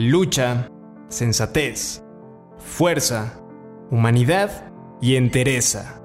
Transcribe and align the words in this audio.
lucha, 0.00 0.70
sensatez, 1.08 2.02
fuerza, 2.58 3.40
humanidad 3.90 4.72
y 5.00 5.16
entereza. 5.16 6.02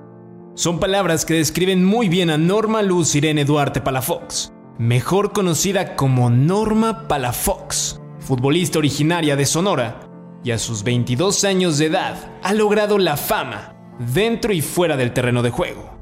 Son 0.54 0.80
palabras 0.80 1.26
que 1.26 1.34
describen 1.34 1.84
muy 1.84 2.10
bien 2.10 2.30
a 2.30 2.38
Norma 2.38 2.82
Luz 2.82 3.16
Irene 3.16 3.46
Duarte 3.46 3.82
Palafox, 3.82 4.54
mejor 4.78 5.34
conocida 5.34 5.96
como 5.96 6.30
Norma 6.30 7.08
Palafox, 7.08 8.02
futbolista 8.20 8.80
originaria 8.80 9.36
de 9.36 9.46
Sonora, 9.46 10.02
y 10.44 10.52
a 10.52 10.60
sus 10.60 10.84
22 10.84 11.44
años 11.44 11.78
de 11.78 11.88
edad 11.88 12.32
ha 12.44 12.54
logrado 12.54 12.98
la 12.98 13.18
fama 13.18 13.76
dentro 14.14 14.54
y 14.54 14.62
fuera 14.62 14.96
del 14.96 15.14
terreno 15.14 15.42
de 15.42 15.50
juego. 15.50 15.96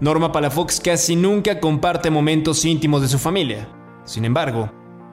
Norma 0.00 0.32
Palafox 0.32 0.80
casi 0.80 1.14
nunca 1.14 1.60
comparte 1.60 2.10
momentos 2.10 2.64
íntimos 2.64 3.02
de 3.02 3.08
su 3.08 3.18
familia. 3.18 3.68
Sin 4.04 4.24
embargo, 4.24 4.72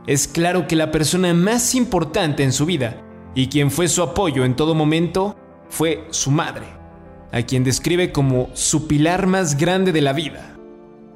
es 0.10 0.28
claro 0.28 0.68
que 0.68 0.76
la 0.76 0.90
persona 0.90 1.36
más 1.36 1.76
importante 1.76 2.42
en 2.42 2.52
su 2.52 2.66
vida 2.66 3.06
y 3.36 3.46
quien 3.46 3.70
fue 3.70 3.88
su 3.88 4.02
apoyo 4.02 4.44
en 4.44 4.56
todo 4.56 4.74
momento 4.74 5.36
fue 5.70 6.04
su 6.10 6.32
madre, 6.32 6.66
a 7.32 7.44
quien 7.44 7.64
describe 7.64 8.12
como 8.12 8.50
su 8.56 8.88
pilar 8.88 9.28
más 9.28 9.56
grande 9.56 9.92
de 9.92 10.02
la 10.02 10.14
vida. 10.14 10.58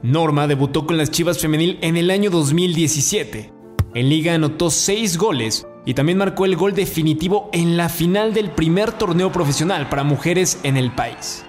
Norma 0.03 0.45
debutó 0.45 0.85
con 0.85 0.97
las 0.97 1.09
Chivas 1.09 1.39
Femenil 1.39 1.79
en 1.81 1.97
el 1.97 2.11
año 2.11 2.29
2017. 2.29 3.52
En 3.95 4.09
liga 4.09 4.35
anotó 4.35 4.69
6 4.69 5.17
goles 5.17 5.66
y 5.88 5.95
también 5.95 6.19
marcó 6.19 6.45
el 6.45 6.55
gol 6.55 6.75
definitivo 6.75 7.49
en 7.52 7.77
la 7.77 7.89
final 7.89 8.31
del 8.35 8.52
primer 8.52 8.91
torneo 8.91 9.31
profesional 9.31 9.89
para 9.89 10.03
mujeres 10.03 10.59
en 10.61 10.77
el 10.77 10.91
país. 10.91 11.44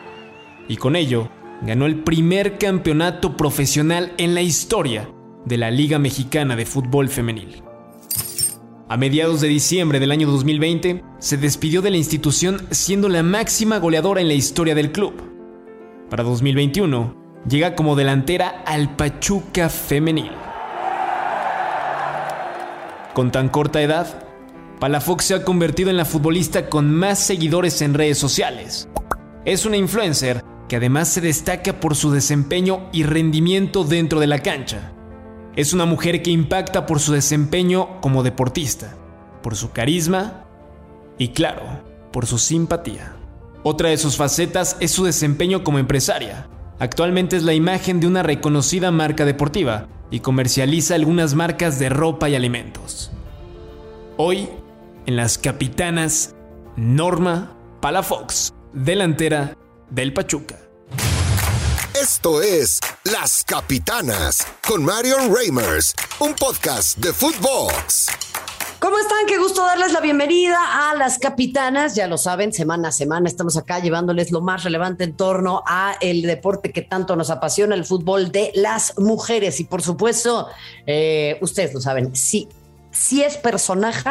Y 0.66 0.76
con 0.76 0.96
ello, 0.96 1.28
ganó 1.60 1.84
el 1.84 2.04
primer 2.04 2.56
campeonato 2.56 3.36
profesional 3.36 4.14
en 4.16 4.34
la 4.34 4.40
historia 4.40 5.10
de 5.44 5.58
la 5.58 5.70
Liga 5.70 5.98
Mexicana 5.98 6.56
de 6.56 6.66
Fútbol 6.66 7.08
Femenil. 7.08 7.62
A 8.88 8.96
mediados 8.96 9.40
de 9.40 9.48
diciembre 9.48 10.00
del 10.00 10.10
año 10.10 10.28
2020, 10.28 11.02
se 11.18 11.36
despidió 11.36 11.82
de 11.82 11.90
la 11.90 11.96
institución 11.96 12.66
siendo 12.70 13.08
la 13.08 13.22
máxima 13.22 13.78
goleadora 13.78 14.20
en 14.20 14.28
la 14.28 14.34
historia 14.34 14.74
del 14.74 14.92
club. 14.92 15.14
Para 16.10 16.22
2021, 16.22 17.42
llega 17.48 17.74
como 17.74 17.96
delantera 17.96 18.62
al 18.66 18.94
Pachuca 18.94 19.68
Femenil. 19.68 20.30
Con 23.14 23.30
tan 23.30 23.48
corta 23.48 23.80
edad, 23.80 24.22
Palafox 24.80 25.24
se 25.24 25.34
ha 25.34 25.44
convertido 25.44 25.90
en 25.90 25.96
la 25.96 26.04
futbolista 26.04 26.68
con 26.68 26.92
más 26.92 27.18
seguidores 27.18 27.80
en 27.80 27.94
redes 27.94 28.18
sociales. 28.18 28.88
Es 29.44 29.66
una 29.66 29.76
influencer 29.76 30.42
que 30.68 30.76
además 30.76 31.08
se 31.08 31.20
destaca 31.20 31.80
por 31.80 31.94
su 31.94 32.10
desempeño 32.10 32.88
y 32.92 33.02
rendimiento 33.04 33.84
dentro 33.84 34.20
de 34.20 34.26
la 34.26 34.40
cancha. 34.40 34.93
Es 35.56 35.72
una 35.72 35.84
mujer 35.86 36.20
que 36.22 36.30
impacta 36.30 36.84
por 36.84 36.98
su 36.98 37.12
desempeño 37.12 38.00
como 38.00 38.24
deportista, 38.24 38.96
por 39.40 39.54
su 39.54 39.70
carisma 39.70 40.44
y 41.16 41.28
claro, 41.28 41.62
por 42.12 42.26
su 42.26 42.38
simpatía. 42.38 43.14
Otra 43.62 43.90
de 43.90 43.96
sus 43.96 44.16
facetas 44.16 44.76
es 44.80 44.90
su 44.90 45.04
desempeño 45.04 45.62
como 45.62 45.78
empresaria. 45.78 46.48
Actualmente 46.80 47.36
es 47.36 47.44
la 47.44 47.54
imagen 47.54 48.00
de 48.00 48.08
una 48.08 48.24
reconocida 48.24 48.90
marca 48.90 49.24
deportiva 49.24 49.86
y 50.10 50.20
comercializa 50.20 50.96
algunas 50.96 51.34
marcas 51.34 51.78
de 51.78 51.88
ropa 51.88 52.28
y 52.28 52.34
alimentos. 52.34 53.12
Hoy, 54.16 54.48
en 55.06 55.14
las 55.14 55.38
capitanas, 55.38 56.34
Norma 56.76 57.52
Palafox, 57.80 58.52
delantera 58.72 59.56
del 59.88 60.12
Pachuca. 60.12 60.63
Esto 62.04 62.42
es 62.42 62.80
Las 63.04 63.42
Capitanas 63.44 64.46
con 64.68 64.84
Marion 64.84 65.34
Reimers, 65.34 65.94
un 66.18 66.34
podcast 66.34 66.98
de 66.98 67.14
Footbox. 67.14 68.08
¿Cómo 68.78 68.98
están? 68.98 69.24
Qué 69.26 69.38
gusto 69.38 69.62
darles 69.62 69.90
la 69.94 70.02
bienvenida 70.02 70.90
a 70.90 70.94
las 70.96 71.18
capitanas. 71.18 71.94
Ya 71.94 72.06
lo 72.06 72.18
saben, 72.18 72.52
semana 72.52 72.88
a 72.88 72.92
semana 72.92 73.26
estamos 73.26 73.56
acá 73.56 73.78
llevándoles 73.78 74.32
lo 74.32 74.42
más 74.42 74.64
relevante 74.64 75.04
en 75.04 75.16
torno 75.16 75.62
a 75.66 75.94
el 76.02 76.20
deporte 76.20 76.72
que 76.72 76.82
tanto 76.82 77.16
nos 77.16 77.30
apasiona, 77.30 77.74
el 77.74 77.86
fútbol 77.86 78.30
de 78.30 78.52
las 78.54 78.98
mujeres. 78.98 79.58
Y 79.60 79.64
por 79.64 79.80
supuesto, 79.80 80.48
eh, 80.86 81.38
ustedes 81.40 81.72
lo 81.72 81.80
saben, 81.80 82.14
si, 82.14 82.50
si 82.90 83.22
es 83.22 83.38
personaje, 83.38 84.10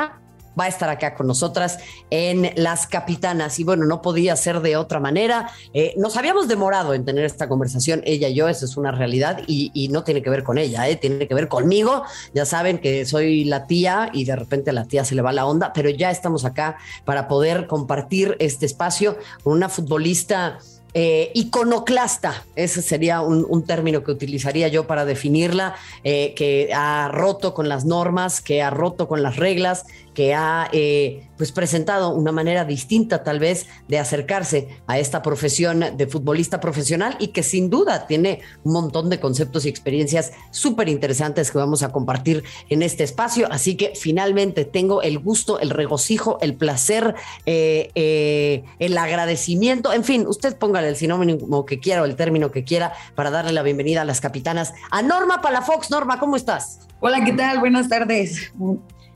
va 0.60 0.66
a 0.66 0.68
estar 0.68 0.90
acá 0.90 1.16
con 1.16 1.28
nosotras 1.28 1.80
en 2.10 2.52
Las 2.56 2.88
Capitanas. 2.88 3.60
Y 3.60 3.64
bueno, 3.64 3.86
no 3.86 4.02
podía 4.02 4.36
ser 4.36 4.62
de 4.62 4.78
otra 4.78 5.00
manera. 5.00 5.50
Eh, 5.74 5.94
nos 5.98 6.18
habíamos 6.18 6.48
demorado 6.48 6.94
en 6.94 7.06
tener 7.06 7.26
esta 7.26 7.48
conversación, 7.48 8.02
ella 8.06 8.28
y 8.30 8.36
yo, 8.36 8.48
eso 8.48 8.66
es 8.66 8.78
una 8.78 8.92
realidad 8.92 9.42
y, 9.48 9.72
no 9.94 10.04
tiene 10.04 10.24
que 10.24 10.30
ver 10.30 10.44
con 10.44 10.58
ella, 10.58 10.88
¿eh? 10.88 10.96
tiene 10.96 11.28
que 11.28 11.36
ver 11.36 11.48
conmigo. 11.48 12.04
Ya 12.34 12.46
saben 12.46 12.80
que 12.80 13.06
soy 13.06 13.44
la 13.44 13.68
tía 13.68 14.10
y 14.14 14.26
de 14.26 14.36
repente 14.36 14.70
a 14.70 14.74
la 14.74 14.86
tía 14.86 15.06
se 15.06 15.14
le 15.14 15.22
va 15.22 15.32
la 15.32 15.46
onda, 15.46 15.72
pero 15.74 15.90
ya 15.90 16.10
estamos 16.10 16.46
acá 16.46 16.78
para 17.06 17.28
poder 17.28 17.68
compartir 17.68 18.36
este 18.40 18.66
espacio 18.66 19.18
con 19.44 19.54
una 19.54 19.70
futbolista 19.70 20.58
eh, 20.96 21.32
iconoclasta, 21.34 22.46
ese 22.56 22.82
sería 22.82 23.22
un, 23.22 23.66
término 23.66 24.04
que 24.04 24.12
utilizaría 24.12 24.68
yo 24.68 24.86
para 24.86 25.06
definirla, 25.06 25.76
que 26.04 26.70
ha 26.74 27.10
roto 27.12 27.54
con 27.54 27.68
las 27.68 27.84
normas, 27.84 28.42
que 28.42 28.62
ha 28.62 28.70
roto 28.70 29.08
con 29.08 29.24
las 29.24 29.36
reglas, 29.38 29.86
que 30.14 30.34
ha 30.34 30.70
eh, 30.72 31.28
pues 31.38 31.52
presentado 31.52 32.14
una 32.14 32.32
manera 32.32 32.66
distinta 32.66 33.24
tal 33.24 33.40
vez 33.40 33.68
de 33.88 34.00
acercarse 34.00 34.68
a 34.88 35.00
esta 35.00 35.22
profesión 35.22 35.98
de 35.98 36.08
futbolista 36.08 36.60
profesional 36.60 37.16
y 37.20 37.30
que 37.30 37.44
sin 37.44 37.70
duda 37.70 38.08
tiene 38.08 38.42
un 38.64 38.74
montón 38.74 39.10
de 39.10 39.20
conceptos 39.20 39.66
y 39.66 39.70
experiencias 39.70 40.32
súper 40.52 40.90
interesantes 40.90 41.52
que 41.52 41.58
vamos 41.58 41.84
a 41.84 41.92
compartir 41.92 42.44
en 42.70 42.82
este 42.84 43.04
espacio. 43.04 43.48
Así 43.52 43.76
que 43.76 43.94
finalmente 43.96 44.66
tengo 44.66 45.02
el 45.02 45.20
gusto, 45.20 45.60
el 45.60 45.70
regocijo, 45.70 46.38
el 46.42 46.56
placer, 46.56 47.16
eh, 47.46 47.92
eh, 47.96 48.64
el 48.80 48.98
agradecimiento, 48.98 49.94
en 49.94 50.04
fin, 50.04 50.26
usted 50.28 50.58
póngale 50.58 50.90
el 50.90 50.96
sinónimo 50.96 51.66
que 51.66 51.80
quiera 51.80 52.02
o 52.04 52.06
el 52.06 52.16
término 52.16 52.52
que 52.52 52.64
quiera 52.64 52.94
para 53.16 53.32
darle 53.32 53.52
la 53.52 53.64
bienvenida 53.64 54.04
a 54.04 54.06
las 54.06 54.22
capitanas. 54.22 54.74
A 54.92 55.02
Norma 55.02 55.42
Palafox, 55.42 55.90
Norma, 55.92 56.20
¿cómo 56.20 56.36
estás? 56.36 56.80
Hola, 57.00 57.24
¿qué 57.26 57.34
tal? 57.34 57.60
Buenas 57.60 57.90
tardes. 57.90 58.54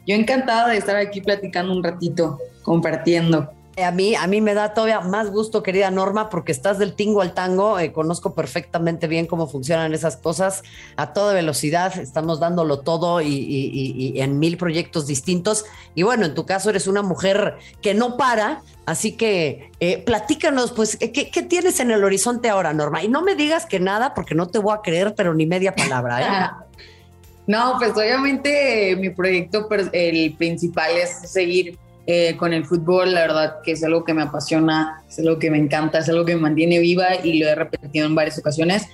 Yo 0.07 0.15
encantada 0.15 0.69
de 0.69 0.77
estar 0.77 0.95
aquí 0.95 1.19
platicando 1.19 1.73
un 1.73 1.83
ratito, 1.83 2.39
compartiendo. 2.63 3.51
A 3.83 3.91
mí, 3.91 4.15
a 4.15 4.25
mí 4.25 4.41
me 4.41 4.55
da 4.55 4.73
todavía 4.73 5.01
más 5.01 5.29
gusto, 5.29 5.61
querida 5.61 5.91
Norma, 5.91 6.29
porque 6.29 6.51
estás 6.51 6.79
del 6.79 6.93
tingo 6.93 7.21
al 7.21 7.35
tango, 7.35 7.77
eh, 7.77 7.91
conozco 7.91 8.33
perfectamente 8.33 9.05
bien 9.05 9.27
cómo 9.27 9.45
funcionan 9.45 9.93
esas 9.93 10.17
cosas 10.17 10.63
a 10.95 11.13
toda 11.13 11.33
velocidad, 11.33 11.95
estamos 11.99 12.39
dándolo 12.39 12.79
todo 12.79 13.21
y, 13.21 14.13
en 14.15 14.39
mil 14.39 14.57
proyectos 14.57 15.05
distintos. 15.05 15.65
Y 15.93 16.01
bueno, 16.01 16.25
en 16.25 16.33
tu 16.33 16.45
caso 16.45 16.71
eres 16.71 16.87
una 16.87 17.03
mujer 17.03 17.57
que 17.81 17.93
no 17.93 18.17
para, 18.17 18.61
así 18.87 19.11
que 19.11 19.71
eh, 19.79 20.01
platícanos, 20.03 20.71
pues, 20.71 20.97
¿qué, 20.97 21.29
¿qué, 21.29 21.43
tienes 21.43 21.79
en 21.79 21.91
el 21.91 22.03
horizonte 22.03 22.49
ahora, 22.49 22.73
Norma? 22.73 23.03
Y 23.03 23.09
no 23.09 23.21
me 23.21 23.35
digas 23.35 23.67
que 23.67 23.79
nada, 23.79 24.15
porque 24.15 24.33
no 24.33 24.47
te 24.47 24.57
voy 24.57 24.73
a 24.73 24.81
creer, 24.81 25.13
pero 25.15 25.35
ni 25.35 25.45
media 25.45 25.75
palabra. 25.75 26.21
¿eh? 26.21 26.63
No, 27.47 27.75
pues 27.79 27.91
obviamente 27.91 28.95
mi 28.97 29.09
proyecto, 29.09 29.67
el 29.93 30.35
principal 30.35 30.91
es 30.97 31.31
seguir 31.31 31.77
eh, 32.05 32.35
con 32.37 32.53
el 32.53 32.65
fútbol, 32.65 33.13
la 33.13 33.21
verdad 33.21 33.55
que 33.63 33.71
es 33.71 33.83
algo 33.83 34.03
que 34.03 34.13
me 34.13 34.23
apasiona, 34.23 35.01
es 35.07 35.19
algo 35.19 35.39
que 35.39 35.49
me 35.49 35.57
encanta, 35.57 35.99
es 35.99 36.09
algo 36.09 36.25
que 36.25 36.35
me 36.35 36.41
mantiene 36.41 36.79
viva 36.79 37.15
y 37.23 37.39
lo 37.39 37.47
he 37.47 37.55
repetido 37.55 38.05
en 38.05 38.15
varias 38.15 38.37
ocasiones. 38.37 38.87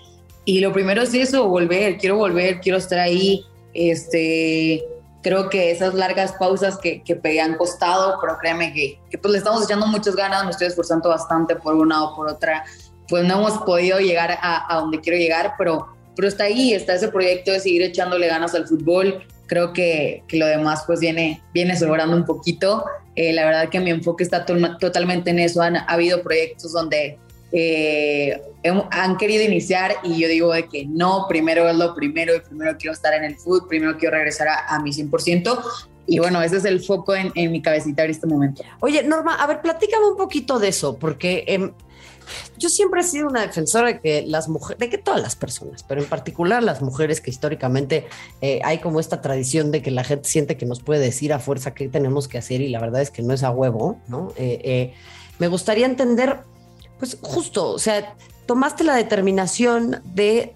Y 0.45 0.59
lo 0.59 0.71
primero 0.71 1.01
es 1.01 1.13
eso, 1.15 1.47
volver, 1.47 1.97
quiero 1.97 2.17
volver, 2.17 2.59
quiero 2.59 2.77
estar 2.77 2.99
ahí. 2.99 3.43
Este, 3.73 4.83
creo 5.23 5.49
que 5.49 5.71
esas 5.71 5.95
largas 5.95 6.33
pausas 6.33 6.77
que, 6.77 7.01
que 7.01 7.19
me 7.23 7.39
han 7.41 7.55
costado, 7.55 8.19
pero 8.21 8.37
créeme 8.37 8.71
que, 8.71 8.99
que 9.09 9.17
pues 9.17 9.31
le 9.31 9.37
estamos 9.39 9.63
echando 9.63 9.87
muchas 9.87 10.15
ganas, 10.15 10.43
me 10.43 10.51
estoy 10.51 10.67
esforzando 10.67 11.09
bastante 11.09 11.55
por 11.55 11.73
una 11.73 12.03
o 12.03 12.15
por 12.15 12.27
otra, 12.27 12.65
pues 13.07 13.25
no 13.25 13.35
hemos 13.35 13.57
podido 13.59 13.99
llegar 13.99 14.37
a, 14.39 14.71
a 14.71 14.81
donde 14.81 14.99
quiero 14.99 15.17
llegar, 15.17 15.55
pero 15.57 15.87
pero 16.15 16.27
está 16.27 16.45
ahí, 16.45 16.73
está 16.73 16.95
ese 16.95 17.07
proyecto 17.09 17.51
de 17.51 17.59
seguir 17.59 17.81
echándole 17.81 18.27
ganas 18.27 18.53
al 18.55 18.67
fútbol. 18.67 19.23
Creo 19.47 19.73
que, 19.73 20.23
que 20.27 20.37
lo 20.37 20.45
demás 20.45 20.83
pues 20.85 20.99
viene, 20.99 21.41
viene 21.53 21.77
sobrando 21.77 22.15
un 22.15 22.25
poquito. 22.25 22.85
Eh, 23.15 23.33
la 23.33 23.45
verdad 23.45 23.69
que 23.69 23.79
mi 23.79 23.91
enfoque 23.91 24.23
está 24.23 24.45
totalmente 24.45 25.29
en 25.29 25.39
eso. 25.39 25.61
Han 25.61 25.77
ha 25.77 25.85
habido 25.85 26.21
proyectos 26.23 26.71
donde 26.73 27.17
eh, 27.51 28.41
han 28.63 29.17
querido 29.17 29.43
iniciar 29.43 29.95
y 30.03 30.19
yo 30.19 30.27
digo 30.27 30.51
de 30.53 30.67
que 30.67 30.85
no, 30.85 31.27
primero 31.27 31.69
es 31.69 31.75
lo 31.75 31.93
primero 31.93 32.35
y 32.35 32.39
primero 32.39 32.75
quiero 32.77 32.93
estar 32.93 33.13
en 33.13 33.25
el 33.25 33.35
fútbol, 33.35 33.67
primero 33.67 33.97
quiero 33.97 34.15
regresar 34.15 34.47
a, 34.47 34.67
a 34.67 34.79
mi 34.81 34.91
100%. 34.91 35.61
Y 36.05 36.19
bueno, 36.19 36.41
ese 36.41 36.57
es 36.57 36.65
el 36.65 36.81
foco 36.81 37.15
en, 37.15 37.31
en, 37.35 37.51
mi 37.51 37.61
cabecita 37.61 38.03
en 38.03 38.11
este 38.11 38.27
momento. 38.27 38.63
Oye, 38.81 39.03
Norma, 39.03 39.35
a 39.35 39.47
ver, 39.47 39.61
platícame 39.61 40.05
un 40.05 40.17
poquito 40.17 40.59
de 40.59 40.67
eso, 40.69 40.97
porque 40.97 41.45
eh, 41.47 41.71
yo 42.57 42.69
siempre 42.69 43.01
he 43.01 43.03
sido 43.03 43.27
una 43.27 43.41
defensora 43.41 43.87
de 43.87 43.99
que 43.99 44.23
las 44.27 44.47
mujeres, 44.49 44.79
de 44.79 44.89
que 44.89 44.97
todas 44.97 45.21
las 45.21 45.35
personas, 45.35 45.83
pero 45.83 46.01
en 46.01 46.07
particular 46.07 46.63
las 46.63 46.81
mujeres 46.81 47.21
que 47.21 47.29
históricamente 47.29 48.07
eh, 48.41 48.59
hay 48.63 48.79
como 48.79 48.99
esta 48.99 49.21
tradición 49.21 49.71
de 49.71 49.81
que 49.81 49.91
la 49.91 50.03
gente 50.03 50.27
siente 50.29 50.57
que 50.57 50.65
nos 50.65 50.81
puede 50.81 51.01
decir 51.01 51.33
a 51.33 51.39
fuerza 51.39 51.73
qué 51.73 51.87
tenemos 51.89 52.27
que 52.27 52.37
hacer 52.37 52.61
y 52.61 52.69
la 52.69 52.79
verdad 52.79 53.01
es 53.01 53.11
que 53.11 53.21
no 53.21 53.33
es 53.33 53.43
a 53.43 53.51
huevo, 53.51 53.99
¿no? 54.07 54.33
Eh, 54.37 54.61
eh, 54.63 54.93
me 55.39 55.47
gustaría 55.47 55.85
entender, 55.85 56.39
pues 56.99 57.17
justo, 57.21 57.71
o 57.71 57.79
sea, 57.79 58.15
tomaste 58.45 58.83
la 58.83 58.95
determinación 58.95 60.01
de 60.05 60.55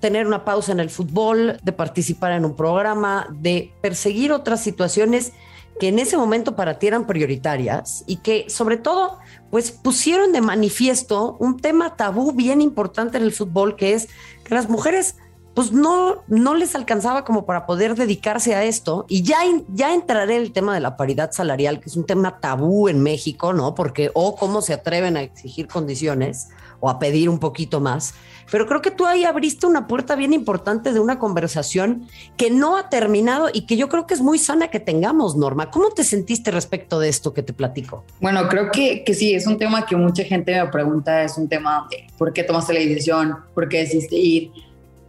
tener 0.00 0.26
una 0.26 0.44
pausa 0.44 0.72
en 0.72 0.80
el 0.80 0.90
fútbol, 0.90 1.58
de 1.62 1.72
participar 1.72 2.32
en 2.32 2.44
un 2.44 2.56
programa, 2.56 3.28
de 3.30 3.72
perseguir 3.80 4.32
otras 4.32 4.60
situaciones 4.60 5.32
que 5.80 5.88
en 5.88 5.98
ese 5.98 6.16
momento 6.16 6.54
para 6.54 6.78
ti 6.78 6.86
eran 6.86 7.06
prioritarias 7.06 8.04
y 8.06 8.16
que 8.16 8.48
sobre 8.48 8.76
todo 8.76 9.18
pues 9.50 9.70
pusieron 9.70 10.32
de 10.32 10.40
manifiesto 10.40 11.36
un 11.38 11.58
tema 11.60 11.96
tabú 11.96 12.32
bien 12.32 12.60
importante 12.60 13.18
en 13.18 13.24
el 13.24 13.32
fútbol 13.32 13.76
que 13.76 13.94
es 13.94 14.08
que 14.44 14.54
las 14.54 14.68
mujeres 14.68 15.16
pues 15.54 15.72
no, 15.72 16.22
no 16.28 16.54
les 16.54 16.74
alcanzaba 16.74 17.24
como 17.24 17.44
para 17.44 17.66
poder 17.66 17.94
dedicarse 17.94 18.54
a 18.54 18.64
esto. 18.64 19.04
Y 19.08 19.22
ya, 19.22 19.38
ya 19.68 19.94
entraré 19.94 20.36
en 20.36 20.42
el 20.42 20.52
tema 20.52 20.74
de 20.74 20.80
la 20.80 20.96
paridad 20.96 21.32
salarial, 21.32 21.80
que 21.80 21.88
es 21.88 21.96
un 21.96 22.04
tema 22.04 22.40
tabú 22.40 22.88
en 22.88 23.02
México, 23.02 23.52
¿no? 23.52 23.74
Porque 23.74 24.10
o 24.14 24.36
cómo 24.36 24.62
se 24.62 24.72
atreven 24.72 25.16
a 25.16 25.22
exigir 25.22 25.68
condiciones 25.68 26.48
o 26.80 26.90
a 26.90 26.98
pedir 26.98 27.28
un 27.28 27.38
poquito 27.38 27.80
más. 27.80 28.14
Pero 28.50 28.66
creo 28.66 28.82
que 28.82 28.90
tú 28.90 29.06
ahí 29.06 29.24
abriste 29.24 29.66
una 29.66 29.86
puerta 29.86 30.16
bien 30.16 30.32
importante 30.32 30.92
de 30.92 31.00
una 31.00 31.18
conversación 31.18 32.08
que 32.36 32.50
no 32.50 32.76
ha 32.76 32.88
terminado 32.88 33.48
y 33.52 33.66
que 33.66 33.76
yo 33.76 33.88
creo 33.88 34.06
que 34.06 34.14
es 34.14 34.20
muy 34.20 34.38
sana 34.38 34.68
que 34.68 34.80
tengamos, 34.80 35.36
Norma. 35.36 35.70
¿Cómo 35.70 35.90
te 35.90 36.02
sentiste 36.02 36.50
respecto 36.50 36.98
de 36.98 37.08
esto 37.08 37.32
que 37.32 37.42
te 37.42 37.52
platico? 37.52 38.04
Bueno, 38.20 38.48
creo 38.48 38.70
que, 38.70 39.04
que 39.04 39.14
sí, 39.14 39.32
es 39.32 39.46
un 39.46 39.58
tema 39.58 39.86
que 39.86 39.96
mucha 39.96 40.24
gente 40.24 40.60
me 40.60 40.68
pregunta, 40.70 41.22
es 41.22 41.38
un 41.38 41.48
tema 41.48 41.86
de 41.90 42.06
por 42.18 42.32
qué 42.32 42.42
tomaste 42.42 42.74
la 42.74 42.80
decisión, 42.80 43.36
por 43.54 43.68
qué 43.68 43.78
decidiste 43.78 44.16
ir. 44.16 44.50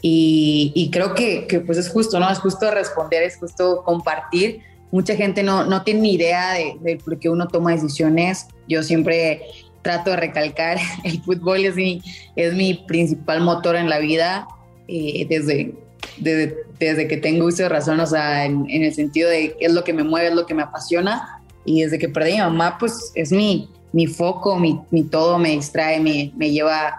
Y, 0.05 0.89
creo 0.91 1.13
que, 1.13 1.47
que, 1.47 1.61
pues 1.61 1.77
es 1.77 1.89
justo, 1.89 2.19
¿no? 2.19 2.29
Es 2.29 2.39
justo 2.39 2.69
responder, 2.69 3.23
es 3.23 3.37
justo 3.37 3.83
compartir. 3.85 4.59
Mucha 4.91 5.15
gente 5.15 5.43
no, 5.43 5.63
no 5.63 5.83
tiene 5.83 6.01
ni 6.01 6.13
idea 6.15 6.51
de, 6.51 6.75
de 6.81 6.97
por 6.97 7.17
qué 7.19 7.29
uno 7.29 7.47
toma 7.47 7.71
decisiones. 7.71 8.47
Yo 8.67 8.83
siempre 8.83 9.41
trato 9.83 10.11
de 10.11 10.17
recalcar, 10.17 10.77
el 11.03 11.21
fútbol 11.21 11.63
es 11.63 11.75
mi, 11.75 12.01
es 12.35 12.55
mi 12.55 12.73
principal 12.73 13.41
motor 13.41 13.75
en 13.75 13.89
la 13.89 13.99
vida 13.99 14.47
eh, 14.87 15.27
desde, 15.29 15.75
desde, 16.17 16.57
desde, 16.79 17.07
que 17.07 17.17
tengo 17.17 17.45
uso 17.45 17.63
de 17.63 17.69
razón, 17.69 17.99
o 17.99 18.07
sea, 18.07 18.45
en, 18.45 18.65
el 18.69 18.93
sentido 18.93 19.29
de 19.29 19.55
qué 19.57 19.65
es 19.67 19.73
lo 19.73 19.83
que 19.83 19.93
me 19.93 20.03
mueve, 20.03 20.29
es 20.29 20.33
lo 20.33 20.45
que 20.45 20.53
me 20.53 20.63
apasiona. 20.63 21.41
Y 21.65 21.83
desde 21.83 21.97
que 21.97 22.09
perdí 22.09 22.33
a 22.33 22.49
mi 22.49 22.57
mamá, 22.57 22.77
pues 22.77 23.11
es 23.15 23.31
mi, 23.31 23.69
mi 23.93 24.07
foco, 24.07 24.59
mi, 24.59 24.81
mi 24.91 25.03
todo, 25.03 25.39
me 25.39 25.51
distrae, 25.51 25.99
me, 26.01 26.33
me 26.35 26.51
lleva, 26.51 26.93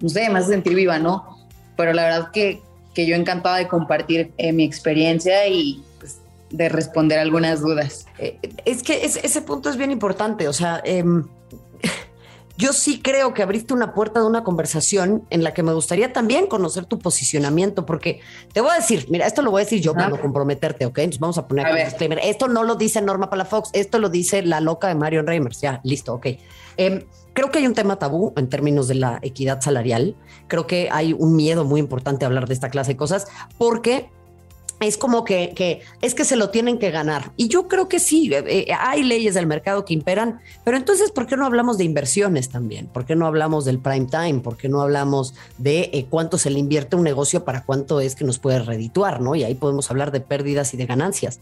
no 0.00 0.08
sé, 0.08 0.30
me 0.30 0.38
hace 0.38 0.50
sentir 0.50 0.74
viva, 0.76 1.00
¿no? 1.00 1.33
Pero 1.76 1.92
la 1.92 2.04
verdad 2.04 2.30
que, 2.32 2.60
que 2.94 3.06
yo 3.06 3.16
encantada 3.16 3.56
de 3.56 3.68
compartir 3.68 4.32
eh, 4.38 4.52
mi 4.52 4.64
experiencia 4.64 5.46
y 5.48 5.82
pues, 5.98 6.20
de 6.50 6.68
responder 6.68 7.18
algunas 7.18 7.60
dudas. 7.60 8.06
Eh, 8.18 8.38
es 8.64 8.82
que 8.82 9.04
ese 9.04 9.42
punto 9.42 9.70
es 9.70 9.76
bien 9.76 9.90
importante, 9.90 10.48
o 10.48 10.52
sea, 10.52 10.80
em, 10.84 11.24
yo 12.56 12.72
sí 12.72 13.00
creo 13.02 13.34
que 13.34 13.42
abriste 13.42 13.74
una 13.74 13.94
puerta 13.94 14.20
de 14.20 14.26
una 14.26 14.44
conversación 14.44 15.24
en 15.30 15.42
la 15.42 15.52
que 15.52 15.62
me 15.62 15.72
gustaría 15.72 16.12
también 16.12 16.46
conocer 16.46 16.86
tu 16.86 16.98
posicionamiento, 16.98 17.84
porque 17.84 18.20
te 18.52 18.60
voy 18.60 18.70
a 18.70 18.74
decir, 18.74 19.06
mira, 19.10 19.26
esto 19.26 19.42
lo 19.42 19.50
voy 19.50 19.62
a 19.62 19.64
decir 19.64 19.80
yo 19.80 19.92
para 19.92 20.08
no 20.08 20.20
comprometerte, 20.20 20.86
¿ok? 20.86 20.98
Entonces 20.98 21.20
vamos 21.20 21.38
a 21.38 21.48
poner 21.48 21.66
a 21.66 21.74
disclaimer. 21.74 22.20
Esto 22.22 22.46
no 22.46 22.62
lo 22.62 22.76
dice 22.76 23.02
Norma 23.02 23.28
Palafox, 23.28 23.70
esto 23.72 23.98
lo 23.98 24.08
dice 24.08 24.42
la 24.42 24.60
loca 24.60 24.86
de 24.86 24.94
Marion 24.94 25.26
Reimers. 25.26 25.60
Ya, 25.60 25.80
listo, 25.82 26.14
ok. 26.14 26.26
Em, 26.76 27.02
creo 27.32 27.50
que 27.50 27.58
hay 27.58 27.66
un 27.66 27.74
tema 27.74 27.98
tabú 27.98 28.32
en 28.36 28.48
términos 28.48 28.86
de 28.86 28.94
la 28.94 29.18
equidad 29.22 29.60
salarial. 29.60 30.16
Creo 30.46 30.66
que 30.68 30.88
hay 30.92 31.12
un 31.12 31.34
miedo 31.34 31.64
muy 31.64 31.80
importante 31.80 32.24
a 32.24 32.28
hablar 32.28 32.46
de 32.46 32.54
esta 32.54 32.70
clase 32.70 32.92
de 32.92 32.96
cosas, 32.96 33.26
porque 33.58 34.10
es 34.80 34.98
como 34.98 35.24
que, 35.24 35.82
es 36.00 36.14
que 36.14 36.24
se 36.24 36.36
lo 36.36 36.50
tienen 36.50 36.78
que 36.78 36.90
ganar. 36.90 37.32
Y 37.36 37.48
yo 37.48 37.68
creo 37.68 37.88
que 37.88 37.98
sí, 37.98 38.32
eh, 38.32 38.44
eh, 38.46 38.66
hay 38.78 39.02
leyes 39.02 39.34
del 39.34 39.46
mercado 39.46 39.84
que 39.84 39.94
imperan, 39.94 40.40
pero 40.64 40.76
entonces, 40.76 41.10
¿por 41.10 41.26
qué 41.26 41.36
no 41.36 41.46
hablamos 41.46 41.78
de 41.78 41.84
inversiones 41.84 42.48
también? 42.48 42.86
¿Por 42.86 43.04
qué 43.04 43.16
no 43.16 43.26
hablamos 43.26 43.64
del 43.64 43.78
prime 43.78 44.06
time? 44.06 44.40
¿Por 44.40 44.56
qué 44.56 44.68
no 44.68 44.82
hablamos 44.82 45.34
de 45.58 45.90
eh, 45.92 46.06
cuánto 46.08 46.38
se 46.38 46.50
le 46.50 46.58
invierte 46.58 46.96
un 46.96 47.04
negocio 47.04 47.44
para 47.44 47.64
cuánto 47.64 48.00
es 48.00 48.14
que 48.14 48.24
nos 48.24 48.38
puede 48.38 48.58
redituar, 48.58 49.20
¿no? 49.20 49.34
Y 49.34 49.44
ahí 49.44 49.54
podemos 49.54 49.90
hablar 49.90 50.10
de 50.10 50.20
pérdidas 50.20 50.74
y 50.74 50.76
de 50.76 50.86
ganancias. 50.86 51.40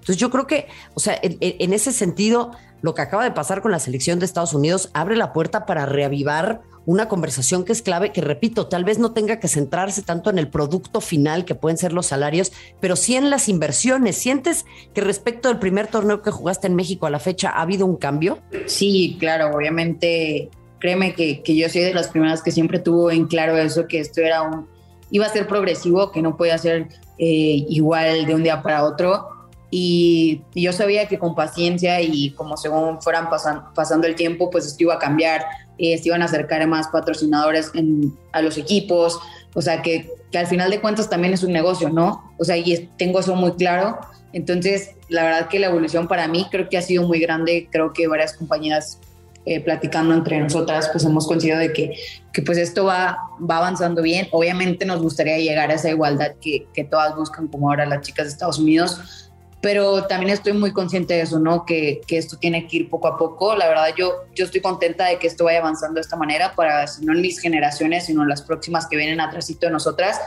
Entonces 0.00 0.16
yo 0.18 0.30
creo 0.30 0.46
que, 0.46 0.68
o 0.94 1.00
sea, 1.00 1.18
en 1.20 1.72
ese 1.72 1.92
sentido, 1.92 2.52
lo 2.80 2.94
que 2.94 3.02
acaba 3.02 3.24
de 3.24 3.32
pasar 3.32 3.60
con 3.60 3.72
la 3.72 3.80
selección 3.80 4.20
de 4.20 4.26
Estados 4.26 4.54
Unidos 4.54 4.90
abre 4.94 5.16
la 5.16 5.32
puerta 5.32 5.66
para 5.66 5.84
reavivar 5.86 6.62
una 6.86 7.08
conversación 7.08 7.64
que 7.64 7.72
es 7.72 7.82
clave, 7.82 8.12
que 8.12 8.20
repito, 8.20 8.68
tal 8.68 8.84
vez 8.84 8.98
no 8.98 9.12
tenga 9.12 9.40
que 9.40 9.48
centrarse 9.48 10.02
tanto 10.02 10.30
en 10.30 10.38
el 10.38 10.48
producto 10.48 11.00
final, 11.00 11.44
que 11.44 11.56
pueden 11.56 11.76
ser 11.76 11.92
los 11.92 12.06
salarios, 12.06 12.52
pero 12.80 12.96
sí 12.96 13.16
en 13.16 13.28
las 13.28 13.48
inversiones. 13.48 14.16
¿Sientes 14.16 14.64
que 14.94 15.00
respecto 15.00 15.48
al 15.48 15.58
primer 15.58 15.88
torneo 15.88 16.22
que 16.22 16.30
jugaste 16.30 16.68
en 16.68 16.76
México 16.76 17.06
a 17.06 17.10
la 17.10 17.18
fecha 17.18 17.50
ha 17.50 17.62
habido 17.62 17.84
un 17.84 17.96
cambio? 17.96 18.38
Sí, 18.66 19.16
claro, 19.18 19.50
obviamente, 19.54 20.48
créeme 20.78 21.14
que, 21.14 21.42
yo 21.44 21.68
soy 21.68 21.82
de 21.82 21.92
las 21.92 22.08
primeras 22.08 22.42
que 22.42 22.52
siempre 22.52 22.78
tuvo 22.78 23.10
en 23.10 23.26
claro 23.26 23.56
eso, 23.58 23.88
que 23.88 23.98
esto 23.98 24.20
era 24.20 24.42
un, 24.42 24.68
iba 25.10 25.26
a 25.26 25.28
ser 25.28 25.48
progresivo, 25.48 26.12
que 26.12 26.22
no 26.22 26.36
podía 26.36 26.56
ser 26.56 26.88
eh, 27.18 27.66
igual 27.68 28.26
de 28.26 28.34
un 28.34 28.44
día 28.44 28.62
para 28.62 28.84
otro. 28.84 29.30
Y, 29.70 30.42
yo 30.54 30.72
sabía 30.72 31.08
que 31.08 31.18
con 31.18 31.34
paciencia 31.34 32.00
y 32.00 32.30
como 32.30 32.56
según 32.56 33.02
fueran 33.02 33.28
pasando 33.74 34.06
el 34.06 34.14
tiempo, 34.14 34.50
pues 34.50 34.66
esto 34.66 34.84
iba 34.84 34.94
a 34.94 34.98
cambiar 34.98 35.44
eh, 35.78 35.98
se 35.98 36.08
iban 36.08 36.22
a 36.22 36.26
acercar 36.26 36.66
más 36.66 36.88
patrocinadores 36.88 37.72
a 38.32 38.42
los 38.42 38.58
equipos, 38.58 39.18
o 39.54 39.62
sea, 39.62 39.82
que, 39.82 40.10
al 40.34 40.46
final 40.46 40.70
de 40.70 40.80
cuentas 40.80 41.08
también 41.08 41.32
es 41.32 41.42
un 41.42 41.52
negocio, 41.52 41.88
¿no? 41.88 42.34
O 42.36 42.44
sea, 42.44 42.58
y 42.58 42.90
tengo 42.98 43.20
eso 43.20 43.34
muy 43.34 43.52
claro. 43.52 43.98
Entonces, 44.34 44.90
la 45.08 45.22
verdad 45.22 45.48
que 45.48 45.58
la 45.58 45.68
evolución 45.68 46.08
para 46.08 46.28
mí 46.28 46.46
creo 46.50 46.68
que 46.68 46.76
ha 46.76 46.82
sido 46.82 47.06
muy 47.06 47.20
grande, 47.20 47.66
creo 47.72 47.94
que 47.94 48.06
varias 48.06 48.34
compañías 48.34 48.98
eh, 49.46 49.60
platicando 49.60 50.12
entre 50.12 50.38
nosotras, 50.38 50.90
pues 50.92 51.04
hemos 51.04 51.26
conseguido 51.26 51.58
de 51.58 51.72
que, 51.72 51.96
que 52.34 52.42
pues 52.42 52.58
esto 52.58 52.84
va, 52.84 53.16
va 53.48 53.58
avanzando 53.58 54.02
bien. 54.02 54.28
Obviamente 54.30 54.84
nos 54.84 55.00
gustaría 55.00 55.38
llegar 55.38 55.70
a 55.70 55.74
esa 55.74 55.88
igualdad 55.88 56.32
que, 56.38 56.66
que 56.74 56.84
todas 56.84 57.16
buscan, 57.16 57.48
como 57.48 57.70
ahora 57.70 57.86
las 57.86 58.02
chicas 58.02 58.26
de 58.26 58.32
Estados 58.32 58.58
Unidos, 58.58 59.30
pero 59.60 60.06
también 60.06 60.32
estoy 60.32 60.52
muy 60.52 60.72
consciente 60.72 61.14
de 61.14 61.22
eso, 61.22 61.38
¿no? 61.38 61.64
Que, 61.64 62.00
que, 62.06 62.18
esto 62.18 62.36
tiene 62.36 62.66
que 62.66 62.76
ir 62.78 62.90
poco 62.90 63.08
a 63.08 63.18
poco. 63.18 63.56
La 63.56 63.68
verdad, 63.68 63.88
yo, 63.96 64.24
yo 64.34 64.44
estoy 64.44 64.60
contenta 64.60 65.06
de 65.06 65.18
que 65.18 65.26
esto 65.26 65.44
vaya 65.44 65.58
avanzando 65.58 65.94
de 65.94 66.02
esta 66.02 66.16
manera 66.16 66.54
para, 66.54 66.86
si 66.86 67.04
no 67.04 67.12
en 67.12 67.20
mis 67.20 67.40
generaciones, 67.40 68.06
sino 68.06 68.22
en 68.22 68.28
las 68.28 68.42
próximas 68.42 68.86
que 68.86 68.96
vienen 68.96 69.20
atrásito 69.20 69.66
de 69.66 69.72
nosotras, 69.72 70.20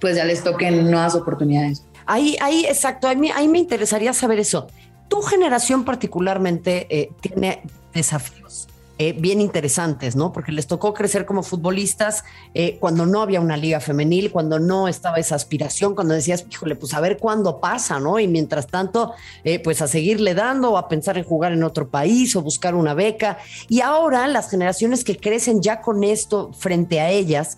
pues 0.00 0.16
ya 0.16 0.24
les 0.24 0.42
toquen 0.42 0.90
nuevas 0.90 1.14
oportunidades. 1.14 1.84
Ahí, 2.06 2.36
ahí, 2.40 2.64
exacto, 2.66 3.06
ahí, 3.08 3.30
ahí 3.34 3.48
me 3.48 3.58
interesaría 3.58 4.12
saber 4.12 4.38
eso. 4.38 4.68
Tu 5.08 5.20
generación 5.22 5.84
particularmente 5.84 6.86
eh, 6.90 7.10
tiene 7.20 7.62
desafíos 7.92 8.68
eh, 8.98 9.14
bien 9.18 9.40
interesantes, 9.40 10.16
¿no? 10.16 10.32
Porque 10.32 10.52
les 10.52 10.66
tocó 10.66 10.92
crecer 10.92 11.24
como 11.24 11.42
futbolistas 11.42 12.24
eh, 12.52 12.76
cuando 12.78 13.06
no 13.06 13.22
había 13.22 13.40
una 13.40 13.56
liga 13.56 13.80
femenil, 13.80 14.30
cuando 14.30 14.58
no 14.58 14.86
estaba 14.86 15.16
esa 15.16 15.34
aspiración, 15.34 15.94
cuando 15.94 16.14
decías, 16.14 16.44
híjole, 16.50 16.76
pues 16.76 16.92
a 16.92 17.00
ver 17.00 17.16
cuándo 17.16 17.58
pasa, 17.58 17.98
¿no? 17.98 18.20
Y 18.20 18.28
mientras 18.28 18.66
tanto, 18.66 19.14
eh, 19.44 19.60
pues 19.60 19.80
a 19.80 19.88
seguirle 19.88 20.34
dando 20.34 20.72
o 20.72 20.76
a 20.76 20.88
pensar 20.88 21.16
en 21.16 21.24
jugar 21.24 21.52
en 21.52 21.62
otro 21.62 21.88
país 21.88 22.36
o 22.36 22.42
buscar 22.42 22.74
una 22.74 22.92
beca. 22.92 23.38
Y 23.68 23.80
ahora 23.80 24.26
las 24.28 24.50
generaciones 24.50 25.04
que 25.04 25.16
crecen 25.16 25.62
ya 25.62 25.80
con 25.80 26.04
esto 26.04 26.52
frente 26.52 27.00
a 27.00 27.10
ellas, 27.10 27.56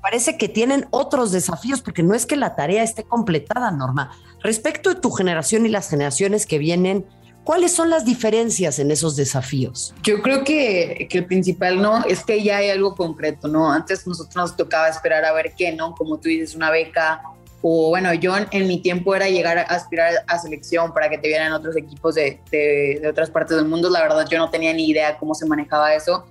parece 0.00 0.38
que 0.38 0.48
tienen 0.48 0.86
otros 0.90 1.32
desafíos, 1.32 1.82
porque 1.82 2.02
no 2.02 2.14
es 2.14 2.26
que 2.26 2.36
la 2.36 2.54
tarea 2.54 2.82
esté 2.82 3.02
completada, 3.02 3.70
Norma. 3.70 4.12
Respecto 4.42 4.88
de 4.90 5.00
tu 5.00 5.10
generación 5.10 5.66
y 5.66 5.68
las 5.68 5.90
generaciones 5.90 6.46
que 6.46 6.58
vienen, 6.58 7.04
¿Cuáles 7.44 7.72
son 7.72 7.90
las 7.90 8.04
diferencias 8.04 8.78
en 8.78 8.90
esos 8.90 9.16
desafíos? 9.16 9.94
Yo 10.02 10.22
creo 10.22 10.44
que, 10.44 11.06
que, 11.10 11.18
el 11.18 11.26
principal 11.26 11.80
no 11.80 12.04
es 12.04 12.24
que 12.24 12.42
ya 12.42 12.58
hay 12.58 12.70
algo 12.70 12.94
concreto, 12.94 13.48
¿no? 13.48 13.72
Antes 13.72 14.06
nosotros 14.06 14.36
nos 14.36 14.56
tocaba 14.56 14.88
esperar 14.88 15.24
a 15.24 15.32
ver 15.32 15.54
qué, 15.56 15.72
¿no? 15.72 15.94
Como 15.94 16.18
tú 16.18 16.28
dices, 16.28 16.54
una 16.54 16.70
beca. 16.70 17.22
O 17.62 17.88
bueno, 17.88 18.14
yo 18.14 18.34
en, 18.36 18.68
mi 18.68 18.80
tiempo 18.80 19.14
era 19.14 19.28
llegar 19.28 19.58
a 19.58 19.62
aspirar 19.62 20.24
a 20.26 20.38
selección 20.38 20.94
para 20.94 21.10
que 21.10 21.18
te 21.18 21.28
vieran 21.28 21.52
otros 21.52 21.76
equipos 21.76 22.14
de, 22.14 22.40
de, 22.50 22.98
de 23.02 23.08
otras 23.08 23.30
partes 23.30 23.56
del 23.56 23.66
mundo. 23.66 23.90
La 23.90 24.00
verdad, 24.00 24.26
yo 24.28 24.38
no 24.38 24.50
tenía 24.50 24.72
ni 24.72 24.88
idea 24.88 25.18
cómo 25.18 25.34
se 25.34 25.46
manejaba 25.46 25.94
eso. 25.94 26.26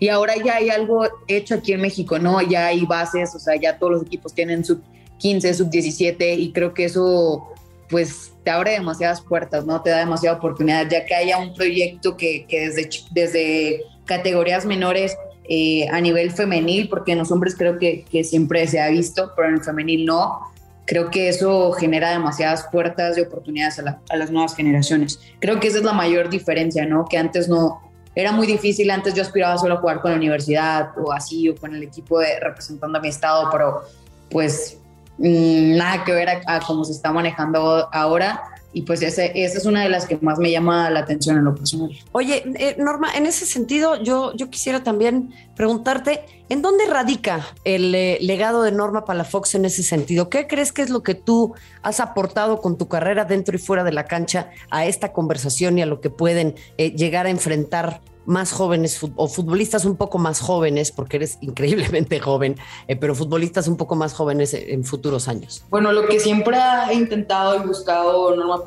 Y 0.00 0.08
ahora 0.08 0.34
ya 0.42 0.56
hay 0.56 0.70
algo 0.70 1.06
hecho 1.28 1.54
aquí 1.54 1.74
en 1.74 1.82
México, 1.82 2.18
¿no? 2.18 2.40
Ya 2.40 2.66
hay 2.66 2.86
bases, 2.86 3.34
o 3.34 3.38
sea, 3.38 3.54
ya 3.56 3.78
todos 3.78 3.92
los 3.92 4.02
equipos 4.02 4.32
tienen 4.32 4.64
sub 4.64 4.82
15, 5.18 5.54
sub 5.54 5.70
17 5.70 6.34
y 6.34 6.52
creo 6.52 6.72
que 6.72 6.86
eso 6.86 7.48
pues 7.90 8.32
te 8.44 8.50
abre 8.50 8.72
demasiadas 8.72 9.20
puertas, 9.20 9.66
¿no? 9.66 9.82
Te 9.82 9.90
da 9.90 9.98
demasiada 9.98 10.36
oportunidad, 10.36 10.88
ya 10.88 11.04
que 11.04 11.14
haya 11.14 11.38
un 11.38 11.54
proyecto 11.54 12.16
que, 12.16 12.46
desde, 12.48 12.88
desde 13.10 13.82
categorías 14.06 14.64
menores 14.64 15.16
eh, 15.48 15.88
a 15.90 16.00
nivel 16.00 16.30
femenil, 16.30 16.88
porque 16.88 17.12
en 17.12 17.18
los 17.18 17.32
hombres 17.32 17.56
creo 17.56 17.78
que, 17.78 18.04
siempre 18.24 18.66
se 18.66 18.80
ha 18.80 18.88
visto, 18.88 19.32
pero 19.34 19.48
en 19.48 19.54
el 19.54 19.64
femenil 19.64 20.06
no, 20.06 20.40
creo 20.86 21.10
que 21.10 21.28
eso 21.28 21.72
genera 21.72 22.10
demasiadas 22.10 22.66
puertas 22.70 23.16
de 23.16 23.22
oportunidades 23.22 23.78
a, 23.80 24.00
a, 24.08 24.16
las 24.16 24.30
nuevas 24.30 24.54
generaciones. 24.54 25.20
Creo 25.40 25.58
que 25.58 25.68
esa 25.68 25.78
es 25.78 25.84
la 25.84 25.92
mayor 25.92 26.30
diferencia, 26.30 26.86
¿no? 26.86 27.04
Que 27.06 27.18
antes 27.18 27.48
no, 27.48 27.80
era 28.14 28.32
muy 28.32 28.46
difícil, 28.46 28.90
antes 28.90 29.14
yo 29.14 29.22
aspiraba 29.22 29.56
solo 29.58 29.74
a 29.74 29.76
jugar 29.78 30.00
con 30.00 30.12
la 30.12 30.16
universidad 30.16 30.90
o 30.96 31.12
así, 31.12 31.48
o 31.48 31.56
con 31.56 31.74
el 31.74 31.82
equipo 31.82 32.18
de 32.20 32.38
representando 32.40 32.98
a 32.98 33.00
mi 33.00 33.08
estado, 33.08 33.48
pero 33.50 33.82
pues 34.30 34.79
nada 35.20 36.04
que 36.04 36.12
ver 36.12 36.28
a, 36.46 36.60
cómo 36.60 36.84
se 36.84 36.92
está 36.92 37.12
manejando 37.12 37.88
ahora. 37.92 38.42
y 38.72 38.82
pues 38.82 39.02
esa 39.02 39.24
es 39.24 39.64
una 39.66 39.82
de 39.82 39.88
las 39.88 40.06
que 40.06 40.16
más 40.22 40.38
me 40.38 40.48
llama 40.48 40.88
la 40.90 41.00
atención 41.00 41.36
en 41.36 41.44
lo 41.44 41.54
personal. 41.56 41.90
Oye, 42.12 42.44
eh, 42.54 42.76
Norma, 42.78 43.12
en 43.16 43.26
ese 43.26 43.44
sentido, 43.44 44.00
yo, 44.00 44.32
yo 44.36 44.48
quisiera 44.48 44.84
también 44.84 45.34
preguntarte, 45.56 46.24
¿en 46.48 46.62
dónde 46.62 46.86
radica 46.86 47.44
el 47.64 47.92
eh, 47.96 48.18
legado 48.20 48.62
de 48.62 48.70
Norma 48.70 49.04
Palafox 49.04 49.56
en 49.56 49.64
ese 49.64 49.82
sentido? 49.82 50.30
¿Qué 50.30 50.46
crees 50.46 50.72
que 50.72 50.82
es 50.82 50.90
lo 50.90 51.02
que 51.02 51.16
tú 51.16 51.52
has 51.82 51.98
aportado 51.98 52.60
con 52.60 52.78
tu 52.78 52.86
carrera 52.86 53.24
dentro 53.24 53.56
y 53.56 53.58
fuera 53.58 53.82
de 53.82 53.92
la 53.92 54.04
cancha 54.04 54.50
a 54.70 54.86
esta 54.86 55.12
conversación 55.12 55.76
y 55.76 55.82
a 55.82 55.86
lo 55.86 56.00
que 56.00 56.10
pueden 56.10 56.54
eh, 56.78 56.92
llegar 56.92 57.26
a 57.26 57.30
enfrentar 57.30 58.00
más 58.30 58.52
jóvenes 58.52 58.98
o 59.16 59.28
futbolistas 59.28 59.84
un 59.84 59.96
poco 59.96 60.18
más 60.18 60.40
jóvenes, 60.40 60.92
porque 60.92 61.16
eres 61.16 61.36
increíblemente 61.40 62.20
joven, 62.20 62.56
eh, 62.88 62.96
pero 62.96 63.14
futbolistas 63.14 63.68
un 63.68 63.76
poco 63.76 63.96
más 63.96 64.14
jóvenes 64.14 64.54
en 64.54 64.84
futuros 64.84 65.28
años? 65.28 65.64
Bueno, 65.68 65.92
lo 65.92 66.06
que 66.06 66.20
siempre 66.20 66.56
he 66.90 66.94
intentado 66.94 67.56
y 67.56 67.66
buscado 67.66 68.34
Norma 68.36 68.62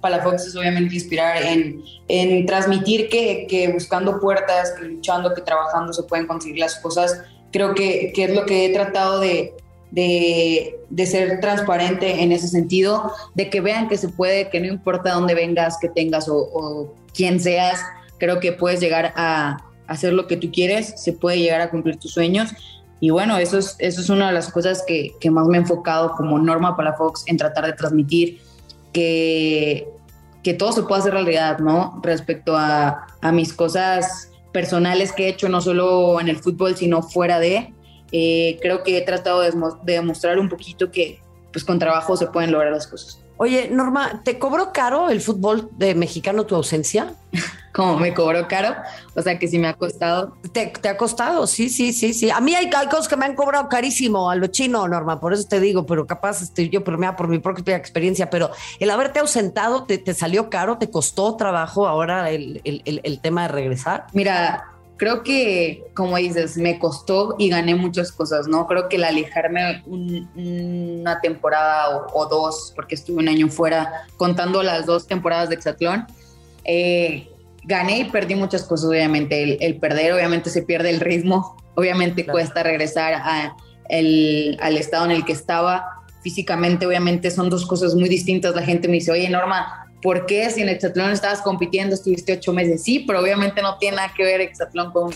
Palafox 0.00 0.46
es 0.46 0.56
obviamente 0.56 0.94
inspirar 0.94 1.40
en, 1.42 1.82
en 2.08 2.44
transmitir 2.44 3.08
que, 3.08 3.46
que, 3.48 3.72
buscando 3.72 4.20
puertas, 4.20 4.72
que 4.72 4.84
luchando, 4.84 5.32
que 5.32 5.40
trabajando 5.42 5.92
se 5.92 6.02
pueden 6.02 6.26
conseguir 6.26 6.58
las 6.58 6.76
cosas. 6.80 7.22
Creo 7.52 7.74
que, 7.74 8.12
que 8.14 8.24
es 8.24 8.34
lo 8.34 8.44
que 8.46 8.66
he 8.66 8.72
tratado 8.72 9.20
de, 9.20 9.54
de, 9.92 10.80
de, 10.90 11.06
ser 11.06 11.40
transparente 11.40 12.22
en 12.22 12.32
ese 12.32 12.48
sentido, 12.48 13.12
de 13.34 13.48
que 13.48 13.60
vean 13.60 13.88
que 13.88 13.96
se 13.96 14.08
puede, 14.08 14.48
que 14.50 14.58
no 14.58 14.66
importa 14.66 15.12
dónde 15.12 15.34
vengas, 15.34 15.78
que 15.78 15.88
tengas 15.88 16.28
o, 16.28 16.36
o 16.36 16.94
quién 17.14 17.38
seas, 17.38 17.78
creo 18.22 18.38
que 18.38 18.52
puedes 18.52 18.78
llegar 18.78 19.12
a 19.16 19.64
hacer 19.88 20.12
lo 20.12 20.28
que 20.28 20.36
tú 20.36 20.52
quieres, 20.52 20.94
se 21.02 21.12
puede 21.12 21.40
llegar 21.40 21.60
a 21.60 21.70
cumplir 21.70 21.96
tus 21.96 22.12
sueños. 22.12 22.50
Y 23.00 23.10
bueno, 23.10 23.36
eso 23.36 23.58
es, 23.58 23.74
eso 23.80 24.00
es 24.00 24.10
una 24.10 24.28
de 24.28 24.32
las 24.32 24.48
cosas 24.48 24.84
que, 24.86 25.10
que 25.18 25.28
más 25.28 25.48
me 25.48 25.58
he 25.58 25.60
enfocado 25.60 26.12
como 26.12 26.38
norma 26.38 26.76
para 26.76 26.92
Fox 26.92 27.24
en 27.26 27.36
tratar 27.36 27.66
de 27.66 27.72
transmitir 27.72 28.40
que, 28.92 29.88
que 30.44 30.54
todo 30.54 30.70
se 30.70 30.84
puede 30.84 31.00
hacer 31.00 31.14
realidad, 31.14 31.58
¿no? 31.58 31.98
Respecto 32.04 32.56
a, 32.56 33.08
a, 33.20 33.32
mis 33.32 33.52
cosas 33.52 34.30
personales 34.52 35.10
que 35.10 35.24
he 35.24 35.28
hecho, 35.28 35.48
no 35.48 35.60
solo 35.60 36.20
en 36.20 36.28
el 36.28 36.36
fútbol, 36.36 36.76
sino 36.76 37.02
fuera 37.02 37.40
de. 37.40 37.74
Eh, 38.12 38.56
creo 38.62 38.84
que 38.84 38.98
he 38.98 39.02
tratado 39.02 39.40
de, 39.40 39.50
de 39.82 39.94
demostrar 39.94 40.38
un 40.38 40.48
poquito 40.48 40.92
que 40.92 41.20
pues 41.52 41.64
con 41.64 41.80
trabajo 41.80 42.16
se 42.16 42.28
pueden 42.28 42.52
lograr 42.52 42.70
las 42.70 42.86
cosas. 42.86 43.18
Oye, 43.36 43.68
Norma, 43.68 44.22
¿te 44.24 44.38
cobró 44.38 44.72
caro 44.72 45.10
el 45.10 45.20
fútbol 45.20 45.70
de 45.76 45.96
mexicano 45.96 46.46
tu 46.46 46.54
ausencia? 46.54 47.14
como 47.72 47.96
me 47.96 48.12
cobró 48.12 48.46
caro, 48.48 48.76
o 49.14 49.22
sea 49.22 49.38
que 49.38 49.48
sí 49.48 49.58
me 49.58 49.68
ha 49.68 49.74
costado. 49.74 50.36
¿Te, 50.52 50.72
ha 50.88 50.96
costado? 50.96 51.46
Sí, 51.46 51.68
sí, 51.68 51.92
sí, 51.92 52.12
sí. 52.12 52.30
A 52.30 52.40
mí 52.40 52.54
hay, 52.54 52.68
cosas 52.90 53.08
que 53.08 53.16
me 53.16 53.24
han 53.24 53.34
cobrado 53.34 53.68
carísimo, 53.68 54.30
a 54.30 54.36
lo 54.36 54.46
chino, 54.48 54.86
Norma, 54.86 55.18
por 55.20 55.32
eso 55.32 55.48
te 55.48 55.58
digo, 55.58 55.86
pero 55.86 56.06
capaz 56.06 56.42
estoy 56.42 56.68
yo 56.68 56.84
pero 56.84 56.98
por 57.16 57.28
mi 57.28 57.38
propia 57.38 57.76
experiencia, 57.76 58.28
pero 58.28 58.50
el 58.78 58.90
haberte 58.90 59.20
ausentado, 59.20 59.84
¿te, 59.84 60.14
salió 60.14 60.50
caro? 60.50 60.78
¿Te 60.78 60.90
costó 60.90 61.36
trabajo 61.36 61.86
ahora 61.86 62.30
el, 62.30 62.60
tema 63.22 63.42
de 63.42 63.48
regresar? 63.48 64.06
Mira, 64.12 64.64
creo 64.96 65.22
que, 65.22 65.84
como 65.94 66.16
dices, 66.16 66.56
me 66.58 66.78
costó 66.78 67.36
y 67.38 67.48
gané 67.48 67.74
muchas 67.74 68.12
cosas, 68.12 68.46
¿no? 68.46 68.66
Creo 68.66 68.88
que 68.88 68.96
el 68.96 69.04
alejarme 69.04 69.82
una 69.86 71.20
temporada 71.20 72.06
o, 72.12 72.26
dos, 72.26 72.72
porque 72.76 72.94
estuve 72.94 73.22
un 73.22 73.28
año 73.28 73.48
fuera, 73.48 74.06
contando 74.16 74.62
las 74.62 74.86
dos 74.86 75.06
temporadas 75.06 75.48
de 75.48 75.54
Exatlón, 75.54 76.06
eh, 76.64 77.31
gané 77.64 77.98
y 78.00 78.04
perdí 78.04 78.34
muchas 78.34 78.64
cosas, 78.64 78.88
obviamente. 78.88 79.64
El, 79.64 79.78
perder, 79.78 80.12
obviamente, 80.12 80.50
se 80.50 80.62
pierde 80.62 80.90
el 80.90 81.00
ritmo, 81.00 81.56
obviamente 81.74 82.26
cuesta 82.26 82.62
regresar 82.62 83.14
a 83.14 83.56
el, 83.88 84.58
al 84.60 84.76
estado 84.76 85.04
en 85.06 85.12
el 85.12 85.24
que 85.24 85.32
estaba. 85.32 85.84
Físicamente, 86.22 86.86
obviamente, 86.86 87.30
son 87.30 87.50
dos 87.50 87.66
cosas 87.66 87.94
muy 87.94 88.08
distintas. 88.08 88.54
La 88.54 88.62
gente 88.62 88.88
me 88.88 88.94
dice, 88.94 89.10
oye, 89.10 89.28
Norma, 89.28 89.82
¿por 90.02 90.26
qué 90.26 90.48
si 90.50 90.62
en 90.62 90.68
Hexatlón 90.68 91.10
estabas 91.10 91.42
compitiendo, 91.42 91.94
estuviste 91.94 92.34
ocho 92.34 92.52
meses? 92.52 92.82
Sí, 92.82 93.04
pero 93.06 93.20
obviamente 93.20 93.62
no 93.62 93.78
tiene 93.78 93.96
nada 93.96 94.12
que 94.16 94.24
ver 94.24 94.40
Hexatlón 94.40 94.92
con, 94.92 95.10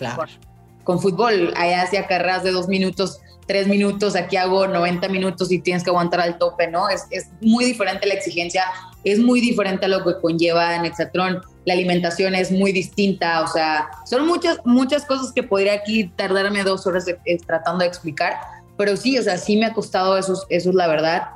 con, 0.85 1.01
fútbol. 1.01 1.53
Allá 1.57 1.83
hacía 1.83 2.07
carreras 2.07 2.43
de 2.43 2.53
dos 2.53 2.69
minutos, 2.69 3.21
tres 3.47 3.69
minutos, 3.69 4.17
aquí 4.17 4.37
hago 4.37 4.67
90 4.67 5.09
minutos 5.09 5.51
y 5.53 5.61
tienes 5.61 5.85
que 5.85 5.91
aguantar 5.91 6.21
al 6.21 6.39
tope, 6.39 6.69
¿no? 6.69 6.89
Es, 6.89 7.07
es 7.11 7.29
muy 7.41 7.65
diferente 7.65 8.07
la 8.07 8.15
exigencia, 8.15 8.65
es 9.05 9.19
muy 9.19 9.41
diferente 9.41 9.87
a 9.87 9.89
lo 9.89 10.05
que 10.05 10.21
conlleva 10.21 10.75
en 10.75 10.87
Hexatlón. 10.87 11.41
La 11.67 11.75
alimentación 11.75 12.35
es 12.35 12.51
muy 12.51 12.73
distinta, 12.73 13.43
o 13.43 13.47
sea, 13.47 13.89
son 14.07 14.27
muchas, 14.27 14.61
muchas 14.65 15.05
cosas 15.05 15.33
que 15.33 15.43
podría 15.43 15.75
aquí 15.75 16.09
tardarme 16.17 16.65
dos 16.65 16.87
horas 16.87 17.05
tratando 17.47 17.81
de 17.81 17.87
explicar, 17.87 18.39
pero 18.79 18.97
sí, 18.97 19.19
o 19.19 19.23
sea, 19.23 19.37
sí 19.37 19.57
me 19.57 19.67
ha 19.67 19.75
costado 19.75 20.17
eso, 20.17 20.33
eso 20.49 20.71
es 20.71 20.75
la 20.75 20.87
verdad 20.87 21.29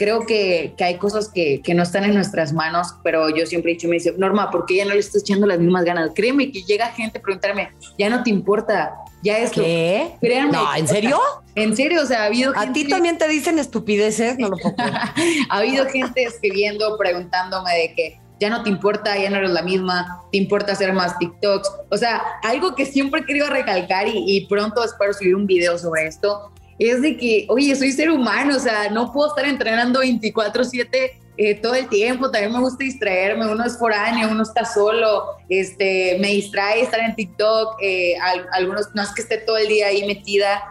creo 0.00 0.24
que, 0.24 0.72
que 0.78 0.84
hay 0.84 0.96
cosas 0.96 1.28
que, 1.28 1.60
que, 1.62 1.74
no 1.74 1.82
están 1.82 2.04
en 2.04 2.14
nuestras 2.14 2.54
manos, 2.54 2.94
pero 3.04 3.28
yo 3.28 3.44
siempre 3.44 3.72
he 3.72 3.74
dicho, 3.74 3.86
me 3.86 3.96
dice, 3.96 4.14
Norma, 4.16 4.50
¿por 4.50 4.64
qué 4.64 4.76
ya 4.76 4.86
no 4.86 4.94
le 4.94 4.98
estás 4.98 5.20
echando 5.20 5.46
las 5.46 5.58
mismas 5.58 5.84
ganas? 5.84 6.12
Créeme 6.14 6.50
que 6.50 6.62
llega 6.62 6.86
gente 6.86 7.18
a 7.18 7.20
preguntarme, 7.20 7.68
ya 7.98 8.08
no 8.08 8.22
te 8.22 8.30
importa, 8.30 8.94
ya 9.22 9.36
es 9.36 9.50
¿Qué? 9.50 10.12
Créanme. 10.22 10.52
No, 10.52 10.74
¿en 10.74 10.88
serio? 10.88 11.20
En 11.54 11.76
serio, 11.76 12.02
o 12.02 12.06
sea, 12.06 12.22
ha 12.22 12.26
habido 12.26 12.54
A 12.56 12.72
ti 12.72 12.88
también 12.88 13.18
te 13.18 13.28
dicen 13.28 13.58
estupideces, 13.58 14.38
no 14.38 14.48
lo 14.48 14.56
puedo 14.56 14.74
ha 15.50 15.58
habido 15.58 15.84
gente 15.84 16.22
escribiendo, 16.22 16.96
preguntándome 16.96 17.70
de 17.74 17.94
que 17.94 18.20
ya 18.40 18.48
no 18.48 18.62
te 18.62 18.70
importa, 18.70 19.16
ya 19.18 19.28
no 19.28 19.36
eres 19.36 19.50
la 19.50 19.62
misma, 19.62 20.22
te 20.32 20.38
importa 20.38 20.72
hacer 20.72 20.92
más 20.94 21.16
TikToks. 21.18 21.70
O 21.90 21.96
sea, 21.96 22.22
algo 22.42 22.74
que 22.74 22.86
siempre 22.86 23.24
querido 23.24 23.48
recalcar 23.48 24.06
y, 24.08 24.46
pronto 24.48 24.82
espero 24.82 25.12
subir 25.12 25.36
un 25.36 25.46
video 25.46 25.78
sobre 25.78 26.06
esto, 26.06 26.50
es 26.78 27.02
de 27.02 27.18
que, 27.18 27.46
oye, 27.50 27.76
soy 27.76 27.92
ser 27.92 28.10
humano, 28.10 28.56
o 28.56 28.58
sea, 28.58 28.88
no 28.88 29.12
puedo 29.12 29.28
estar 29.28 29.44
entrenando 29.44 30.00
24/7 30.00 31.20
eh, 31.36 31.54
todo 31.54 31.74
el 31.74 31.88
tiempo, 31.88 32.30
también 32.30 32.52
me 32.52 32.60
gusta 32.60 32.82
distraerme, 32.82 33.46
uno 33.46 33.64
es 33.64 33.78
foráneo, 33.78 34.28
uno 34.30 34.42
está 34.42 34.64
solo, 34.64 35.24
este, 35.50 36.18
me 36.20 36.28
distrae 36.28 36.82
estar 36.82 37.00
en 37.00 37.14
TikTok, 37.14 37.76
eh, 37.82 38.14
algunos, 38.52 38.88
no 38.94 39.02
es 39.02 39.10
que 39.10 39.22
esté 39.22 39.38
todo 39.38 39.58
el 39.58 39.68
día 39.68 39.88
ahí 39.88 40.06
metida, 40.06 40.62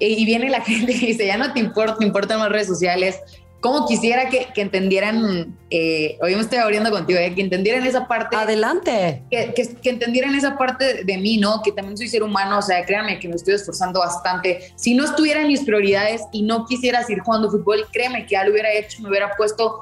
eh, 0.00 0.08
y 0.08 0.24
viene 0.26 0.50
la 0.50 0.60
gente 0.64 0.92
y 0.92 0.98
dice, 0.98 1.26
ya 1.26 1.38
no 1.38 1.52
te 1.52 1.60
importa, 1.60 1.96
te 1.98 2.04
importan 2.04 2.38
las 2.38 2.50
redes 2.50 2.66
sociales, 2.66 3.18
como 3.66 3.84
quisiera 3.84 4.28
que, 4.28 4.46
que 4.54 4.60
entendieran, 4.60 5.52
eh, 5.70 6.16
hoy 6.22 6.36
me 6.36 6.40
estoy 6.40 6.58
abriendo 6.58 6.88
contigo, 6.92 7.18
eh, 7.18 7.34
que 7.34 7.40
entendieran 7.40 7.84
esa 7.84 8.06
parte. 8.06 8.36
Adelante. 8.36 9.24
Que, 9.28 9.52
que, 9.54 9.90
entendieran 9.90 10.36
esa 10.36 10.56
parte 10.56 11.02
de 11.02 11.18
mí, 11.18 11.36
¿no? 11.38 11.62
Que 11.64 11.72
también 11.72 11.96
soy 11.96 12.06
ser 12.06 12.22
humano, 12.22 12.58
o 12.58 12.62
sea, 12.62 12.84
créanme 12.84 13.18
que 13.18 13.28
me 13.28 13.34
estoy 13.34 13.54
esforzando 13.54 13.98
bastante. 13.98 14.72
Si 14.76 14.94
no 14.94 15.04
estuvieran 15.04 15.48
mis 15.48 15.64
prioridades 15.64 16.22
y 16.30 16.42
no 16.42 16.64
quisiera 16.64 17.02
seguir 17.02 17.24
jugando 17.24 17.50
fútbol, 17.50 17.84
créeme 17.92 18.24
que 18.24 18.34
ya 18.34 18.44
lo 18.44 18.52
hubiera 18.52 18.72
hecho, 18.72 19.02
me 19.02 19.08
hubiera 19.08 19.34
puesto 19.36 19.80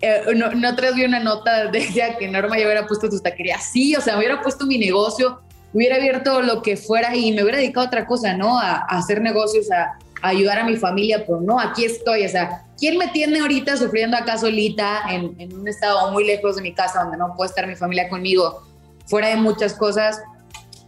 eh, 0.00 0.22
no, 0.36 0.52
no 0.52 0.76
vi 0.94 1.04
una 1.04 1.18
nota 1.18 1.66
de 1.72 2.16
que 2.16 2.28
Norma 2.28 2.56
ya 2.56 2.66
hubiera 2.66 2.86
puesto 2.86 3.08
tus 3.08 3.20
taquerías. 3.20 3.64
Sí, 3.64 3.96
o 3.96 4.00
sea, 4.00 4.12
me 4.12 4.20
hubiera 4.20 4.42
puesto 4.42 4.64
mi 4.64 4.78
negocio, 4.78 5.40
hubiera 5.72 5.96
abierto 5.96 6.40
lo 6.40 6.62
que 6.62 6.76
fuera 6.76 7.16
y 7.16 7.32
me 7.32 7.42
hubiera 7.42 7.58
dedicado 7.58 7.86
a 7.86 7.88
otra 7.88 8.06
cosa, 8.06 8.36
¿no? 8.36 8.60
A, 8.60 8.76
a 8.76 8.98
hacer 8.98 9.20
negocios, 9.20 9.72
a, 9.72 9.98
ayudar 10.28 10.58
a 10.58 10.64
mi 10.64 10.76
familia, 10.76 11.24
pero 11.26 11.40
no, 11.40 11.60
aquí 11.60 11.84
estoy, 11.84 12.24
o 12.24 12.28
sea, 12.28 12.64
¿quién 12.78 12.96
me 12.96 13.08
tiene 13.08 13.40
ahorita 13.40 13.76
sufriendo 13.76 14.16
acá 14.16 14.38
solita 14.38 15.02
en, 15.10 15.34
en 15.38 15.54
un 15.54 15.68
estado 15.68 16.10
muy 16.12 16.24
lejos 16.24 16.56
de 16.56 16.62
mi 16.62 16.72
casa 16.72 17.02
donde 17.02 17.16
no 17.16 17.34
puede 17.36 17.50
estar 17.50 17.66
mi 17.66 17.76
familia 17.76 18.08
conmigo, 18.08 18.62
fuera 19.06 19.28
de 19.28 19.36
muchas 19.36 19.74
cosas? 19.74 20.20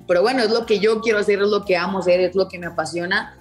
Pero 0.06 0.22
bueno, 0.22 0.42
es 0.42 0.50
lo 0.50 0.66
que 0.66 0.78
yo 0.78 1.00
quiero 1.00 1.18
hacer, 1.18 1.40
es 1.40 1.48
lo 1.48 1.64
que 1.64 1.76
amo 1.76 1.98
hacer, 1.98 2.20
es 2.20 2.34
lo 2.34 2.48
que 2.48 2.58
me 2.58 2.66
apasiona. 2.66 3.36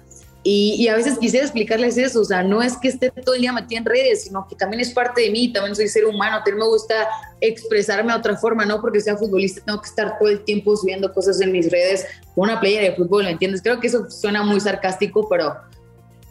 Y, 0.48 0.76
y, 0.78 0.86
a 0.86 0.94
veces 0.94 1.18
quisiera 1.18 1.44
explicarles 1.44 1.98
eso, 1.98 2.20
o 2.20 2.24
sea, 2.24 2.44
no 2.44 2.62
es 2.62 2.76
que 2.76 2.86
esté 2.86 3.10
todo 3.10 3.34
el 3.34 3.40
día 3.40 3.52
metida 3.52 3.80
en 3.80 3.84
redes, 3.84 4.22
sino 4.22 4.46
que 4.48 4.54
también 4.54 4.80
es 4.80 4.90
parte 4.90 5.22
de 5.22 5.30
mí, 5.30 5.52
también 5.52 5.74
soy 5.74 5.88
ser 5.88 6.04
humano, 6.04 6.36
también 6.36 6.58
me 6.58 6.68
gusta 6.68 7.08
expresarme 7.40 8.12
de 8.12 8.18
otra 8.20 8.36
forma, 8.36 8.64
no 8.64 8.80
porque 8.80 9.00
sea 9.00 9.16
futbolista 9.16 9.60
tengo 9.64 9.80
que 9.80 9.88
estar 9.88 10.16
todo 10.20 10.28
el 10.28 10.44
tiempo 10.44 10.76
subiendo 10.76 11.12
cosas 11.12 11.40
en 11.40 11.50
mis 11.50 11.68
redes 11.68 12.06
con 12.36 12.44
una 12.44 12.60
playera 12.60 12.84
de 12.84 12.94
fútbol, 12.94 13.24
¿me 13.24 13.32
entiendes? 13.32 13.60
Creo 13.60 13.80
que 13.80 13.88
eso 13.88 14.08
suena 14.08 14.44
muy 14.44 14.60
sarcástico, 14.60 15.28
pero 15.28 15.56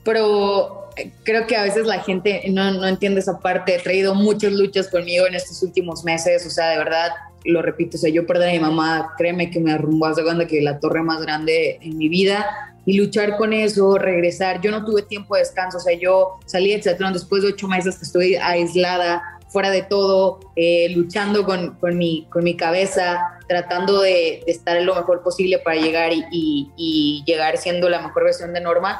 pero 0.06 0.88
eh, 0.96 1.12
creo 1.24 1.46
que 1.48 1.58
a 1.58 1.64
veces 1.64 1.86
la 1.86 2.00
gente 2.00 2.44
no, 2.50 2.72
no, 2.72 2.88
entiende 2.88 3.20
esa 3.20 3.40
parte. 3.40 3.76
He 3.76 3.80
traído 3.80 4.16
muchas 4.16 4.54
luchas 4.54 4.88
conmigo 4.88 5.28
en 5.28 5.36
estos 5.36 5.62
últimos 5.64 6.06
meses, 6.06 6.46
o 6.46 6.50
sea, 6.50 6.70
de 6.70 6.78
verdad, 6.78 7.10
lo 7.44 7.62
repito, 7.62 7.98
o 7.98 8.00
sea, 8.00 8.10
yo 8.10 8.26
perder 8.26 8.50
a 8.50 8.54
mi 8.54 8.60
mamá, 8.60 9.14
créeme 9.18 9.52
que 9.52 9.60
me 9.60 9.74
arrumbó 9.74 10.06
a 10.06 10.16
segunda 10.16 10.48
que 10.48 10.62
la 10.62 10.80
torre 10.80 11.04
más 11.04 11.22
grande 11.22 11.80
en 11.82 11.98
mi 11.98 12.08
vida 12.08 12.46
y 12.86 12.98
luchar 12.98 13.36
con 13.36 13.52
eso, 13.52 13.98
regresar. 13.98 14.62
Yo 14.62 14.72
no 14.72 14.86
tuve 14.86 15.02
tiempo 15.02 15.36
de 15.36 15.42
descanso, 15.42 15.78
o 15.78 15.82
sea, 15.82 15.98
yo 15.98 16.38
salí 16.46 16.70
de 16.70 16.76
Exatlón 16.76 17.14
después 17.14 17.42
de 17.42 17.50
ocho 17.50 17.68
meses 17.68 17.98
que 17.98 18.06
estoy 18.06 18.36
aislada, 18.36 19.24
fuera 19.50 19.72
de 19.72 19.84
todo, 19.84 20.40
eh, 20.56 20.90
luchando 20.90 21.46
con, 21.46 21.76
con, 21.76 21.98
mi, 21.98 22.28
con 22.30 22.44
mi 22.44 22.56
cabeza, 22.56 23.40
tratando 23.48 24.02
de, 24.02 24.44
de, 24.46 24.52
estar 24.52 24.80
lo 24.82 24.96
mejor 24.96 25.24
posible 25.24 25.60
para 25.60 25.80
llegar 25.80 26.12
y, 26.14 26.26
y, 26.32 26.72
y 26.76 27.24
llegar 27.26 27.58
siendo 27.58 27.90
la 27.90 28.02
mejor 28.02 28.26
versión 28.26 28.54
de 28.54 28.62
Norma 28.62 29.00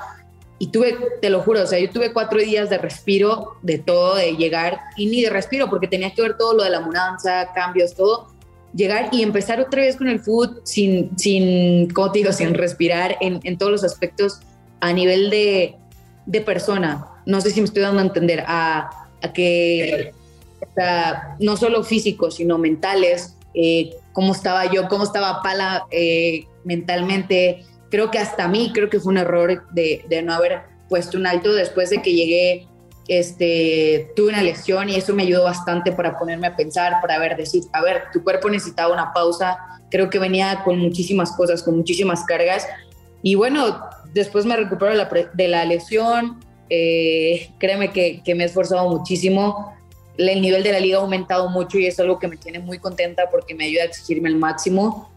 y 0.58 0.68
tuve, 0.68 0.98
te 1.22 1.30
lo 1.30 1.42
juro, 1.42 1.64
o 1.64 1.66
sea, 1.66 1.80
yo 1.80 1.90
tuve 1.90 2.14
cuatro 2.14 2.40
días 2.40 2.70
de 2.70 2.78
respiro, 2.78 3.58
de 3.62 3.78
todo, 3.78 4.16
de 4.16 4.38
llegar, 4.38 4.80
y 4.96 5.08
ni 5.08 5.22
de 5.22 5.30
respiro, 5.30 5.70
porque 5.70 5.88
tenía 5.88 6.14
que 6.14 6.22
ver 6.22 6.38
todo 6.38 6.54
lo 6.54 6.64
de 6.64 6.70
la 6.70 6.80
mudanza, 6.80 7.52
cambios, 7.54 7.94
todo. 7.94 8.28
Llegar 8.74 9.10
y 9.12 9.22
empezar 9.22 9.60
otra 9.60 9.82
vez 9.82 9.96
con 9.96 10.08
el 10.08 10.20
food 10.20 10.60
sin, 10.64 11.18
sin 11.18 11.90
¿cómo 11.90 12.12
te 12.12 12.20
digo? 12.20 12.32
Sin 12.32 12.54
respirar 12.54 13.18
en, 13.22 13.40
en 13.44 13.58
todos 13.58 13.72
los 13.72 13.84
aspectos 13.84 14.40
a 14.80 14.92
nivel 14.94 15.30
de, 15.30 15.76
de, 16.26 16.42
persona. 16.42 17.08
No 17.26 17.42
sé 17.42 17.52
si 17.52 17.62
me 17.62 17.68
estoy 17.68 17.82
dando 17.82 18.00
a 18.00 18.06
entender, 18.06 18.44
a, 18.48 19.08
a 19.22 19.34
que 19.34 20.14
no 21.40 21.58
solo 21.58 21.84
físicos, 21.84 22.36
sino 22.36 22.58
mentales, 22.58 23.36
eh, 23.54 23.96
cómo 24.14 24.34
estaba 24.34 24.72
yo, 24.72 24.88
cómo 24.90 25.04
estaba 25.04 25.42
Pala 25.42 25.86
eh, 25.92 26.46
mentalmente. 26.64 27.66
Creo 27.96 28.12
que 28.12 28.20
hasta 28.20 28.44
a 28.44 28.48
mí, 28.50 28.72
creo 28.74 28.90
que 28.90 29.00
fue 29.00 29.14
un 29.14 29.20
error 29.20 29.66
de, 29.72 30.04
de 30.10 30.22
no 30.22 30.34
haber 30.34 30.64
puesto 30.90 31.18
un 31.18 31.26
alto 31.26 31.54
después 31.54 31.90
de 31.90 32.02
que 32.02 32.14
llegué 32.14 32.68
este, 33.08 34.12
tuve 34.18 34.30
una 34.30 34.42
lesión 34.42 34.90
y 34.90 34.96
eso 34.96 35.14
me 35.14 35.24
ayudó 35.24 35.46
bastante 35.46 35.94
para 35.94 36.20
ponerme 36.20 36.48
a 36.48 36.58
pensar, 36.58 36.94
para 37.02 37.20
ver, 37.20 37.38
decir, 37.38 37.64
a 37.72 37.82
ver, 37.82 38.04
tu 38.12 38.22
cuerpo 38.22 38.50
necesitaba 38.50 38.92
una 38.92 39.14
pausa, 39.14 39.58
creo 39.90 40.10
que 40.10 40.20
venía 40.20 40.62
con 40.66 40.78
muchísimas 40.78 41.32
cosas, 41.32 41.64
con 41.64 41.78
muchísimas 41.78 42.26
cargas. 42.26 42.68
Y 43.22 43.36
bueno, 43.36 43.80
después 44.14 44.46
me 44.46 44.58
recupero 44.58 44.92
de 44.92 44.98
la, 44.98 45.10
de 45.34 45.48
la 45.48 45.64
lesión, 45.64 46.44
eh, 46.70 47.52
créeme 47.60 47.94
que, 47.94 48.24
que, 48.24 48.36
me 48.36 48.44
he 48.44 48.48
esforzado 48.48 48.90
muchísimo, 48.90 49.74
el 50.18 50.42
nivel 50.42 50.64
de 50.64 50.74
la 50.74 50.82
liga 50.82 50.98
ha 50.98 51.02
aumentado 51.02 51.50
mucho 51.50 51.78
y 51.78 51.86
es 51.86 51.98
algo 52.02 52.20
que 52.20 52.28
me 52.28 52.36
tiene 52.36 52.60
muy 52.60 52.80
contenta 52.80 53.30
porque 53.30 53.54
me 53.54 53.66
ayuda 53.66 53.84
a 53.84 53.86
exigirme 53.86 54.28
al 54.28 54.36
máximo 54.36 55.15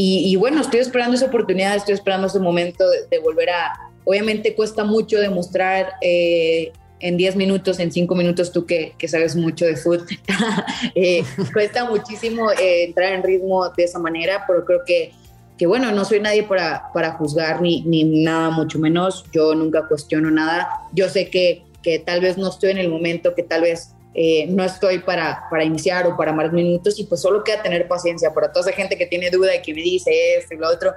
y, 0.00 0.36
bueno, 0.36 0.60
estoy 0.60 0.80
esperando 0.80 1.16
esa 1.16 1.26
oportunidad, 1.26 1.74
estoy 1.74 1.94
esperando 1.94 2.28
ese 2.28 2.38
momento 2.38 2.84
de, 3.10 3.18
volver 3.18 3.50
a, 3.50 3.90
obviamente 4.04 4.54
cuesta 4.54 4.84
mucho 4.84 5.18
demostrar... 5.18 5.94
Eh, 6.00 6.72
en 7.00 7.16
10 7.16 7.36
minutos, 7.36 7.78
en 7.78 7.92
5 7.92 8.12
minutos, 8.16 8.50
tú 8.50 8.66
que, 8.66 8.92
que, 8.98 9.06
sabes 9.06 9.36
mucho 9.36 9.64
de 9.64 9.76
fútbol, 9.76 10.04
eh, 10.94 11.22
cuesta 11.52 11.88
muchísimo 11.88 12.50
eh, 12.50 12.84
entrar 12.84 13.12
en 13.12 13.22
ritmo 13.22 13.68
de 13.68 13.84
esa 13.84 14.00
manera, 14.00 14.44
pero 14.48 14.64
creo 14.64 14.80
que, 14.84 15.12
que 15.56 15.66
bueno, 15.66 15.92
no 15.92 16.04
soy 16.04 16.20
nadie 16.20 16.42
para, 16.42 16.90
para 16.92 17.12
juzgar 17.12 17.60
ni, 17.60 17.82
ni 17.82 18.04
nada, 18.04 18.50
mucho 18.50 18.78
menos. 18.78 19.24
Yo 19.32 19.54
nunca 19.54 19.86
cuestiono 19.86 20.30
nada. 20.30 20.68
Yo 20.92 21.08
sé 21.08 21.30
que, 21.30 21.62
que 21.82 21.98
tal 21.98 22.20
vez 22.20 22.36
no 22.38 22.48
estoy 22.48 22.70
en 22.70 22.78
el 22.78 22.88
momento, 22.88 23.34
que 23.34 23.42
tal 23.42 23.62
vez 23.62 23.94
eh, 24.20 24.48
no 24.48 24.64
estoy 24.64 24.98
para, 24.98 25.44
para 25.48 25.62
iniciar 25.62 26.04
o 26.08 26.16
para 26.16 26.32
más 26.32 26.52
minutos 26.52 26.98
y 26.98 27.04
pues 27.04 27.20
solo 27.20 27.44
queda 27.44 27.62
tener 27.62 27.86
paciencia 27.86 28.34
para 28.34 28.50
toda 28.50 28.68
esa 28.68 28.76
gente 28.76 28.98
que 28.98 29.06
tiene 29.06 29.30
duda 29.30 29.54
y 29.54 29.62
que 29.62 29.72
me 29.72 29.80
dice 29.80 30.10
esto 30.36 30.54
y 30.54 30.56
lo 30.56 30.68
otro. 30.68 30.92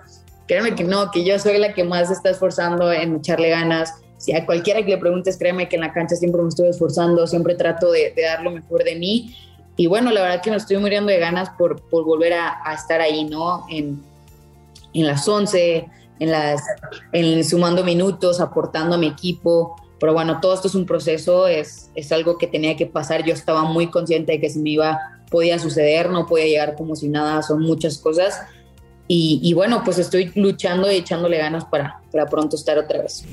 Créeme 0.48 0.74
que 0.74 0.84
no, 0.84 1.12
que 1.12 1.24
yo 1.24 1.38
soy 1.38 1.60
la 1.60 1.72
que 1.75 1.84
más 1.84 2.10
está 2.10 2.32
esforzando 2.32 2.92
en 2.92 3.18
echarle 3.18 3.50
ganas, 3.50 3.94
si 4.18 4.34
a 4.34 4.44
cualquiera 4.44 4.84
que 4.84 4.90
le 4.90 4.98
preguntes, 4.98 5.38
créeme 5.38 5.70
que 5.70 5.75
en 5.75 5.84
la 5.84 5.94
cancha 5.94 6.16
siempre 6.16 6.42
me 6.42 6.50
estoy 6.50 6.70
esforzando, 6.70 7.28
siempre 7.28 7.54
trato 7.54 7.92
de, 7.92 8.12
dar 8.20 8.42
lo 8.42 8.50
mejor 8.50 8.84
de 8.84 8.96
mí. 8.96 9.36
Y 9.78 9.86
bueno, 9.86 10.10
la 10.10 10.24
verdad 10.24 10.42
que 10.42 10.50
me 10.50 10.58
estoy 10.58 10.78
muriendo 10.78 11.12
de 11.12 11.20
ganas 11.20 11.51
por, 11.60 11.80
por 11.90 12.04
volver 12.04 12.34
a, 12.34 12.74
estar 12.74 13.01
ahí, 13.01 13.25
¿no? 13.25 13.68
En, 13.70 14.01
en 14.96 15.06
las 15.06 15.28
11, 15.28 15.88
en 16.20 16.32
las, 16.32 16.63
en 17.12 17.44
sumando 17.44 17.84
minutos, 17.84 18.42
aportando 18.42 18.96
a 18.96 18.98
mi 18.98 19.06
equipo. 19.06 19.75
Pero 20.01 20.13
bueno, 20.13 20.39
todo 20.41 20.55
esto 20.55 20.67
es 20.67 20.74
un 20.74 20.88
proceso, 20.88 21.48
es, 21.48 21.91
es 21.93 22.12
algo 22.12 22.39
que 22.39 22.48
tenía 22.48 22.75
que 22.75 22.88
pasar. 22.88 23.24
Yo 23.24 23.36
estaba 23.36 23.65
muy 23.65 23.91
consciente 23.91 24.31
de 24.31 24.41
que 24.41 24.50
si 24.50 24.58
me 24.58 24.72
iba, 24.72 25.00
podía 25.29 25.60
suceder, 25.60 26.10
no 26.10 26.25
podía 26.25 26.48
llegar 26.48 26.75
como 26.75 26.96
si 26.96 27.08
nada, 27.08 27.43
son 27.43 27.62
muchas 27.62 28.00
cosas. 28.00 28.41
Y, 29.08 29.39
y 29.43 29.53
bueno, 29.53 29.84
pues 29.86 30.00
estoy 30.00 30.31
luchando 30.34 30.91
y 30.91 30.96
echándole 30.96 31.38
ganas 31.38 31.65
para, 31.65 32.01
para 32.12 32.25
pronto 32.25 32.55
estar 32.55 32.79
otra 32.79 33.03
vez. 33.03 33.24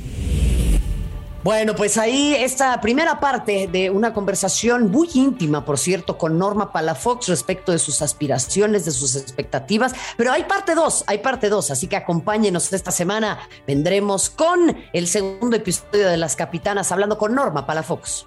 Bueno, 1.48 1.74
pues 1.74 1.96
ahí 1.96 2.34
esta 2.34 2.78
primera 2.82 3.20
parte 3.20 3.68
de 3.72 3.88
una 3.88 4.12
conversación 4.12 4.90
muy 4.90 5.08
íntima, 5.14 5.64
por 5.64 5.78
cierto, 5.78 6.18
con 6.18 6.38
Norma 6.38 6.74
Palafox 6.74 7.26
respecto 7.28 7.72
de 7.72 7.78
sus 7.78 8.02
aspiraciones, 8.02 8.84
de 8.84 8.90
sus 8.90 9.16
expectativas. 9.16 9.94
Pero 10.18 10.30
hay 10.30 10.44
parte 10.44 10.74
dos, 10.74 11.04
hay 11.06 11.20
parte 11.20 11.48
dos, 11.48 11.70
así 11.70 11.86
que 11.86 11.96
acompáñenos 11.96 12.70
esta 12.74 12.90
semana. 12.90 13.48
Vendremos 13.66 14.28
con 14.28 14.76
el 14.92 15.08
segundo 15.08 15.56
episodio 15.56 16.08
de 16.08 16.18
Las 16.18 16.36
Capitanas, 16.36 16.92
hablando 16.92 17.16
con 17.16 17.34
Norma 17.34 17.64
Palafox. 17.64 18.26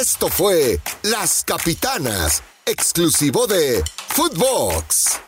Esto 0.00 0.28
fue 0.28 0.80
Las 1.02 1.44
Capitanas, 1.44 2.42
exclusivo 2.64 3.46
de 3.46 3.84
Footbox. 4.08 5.25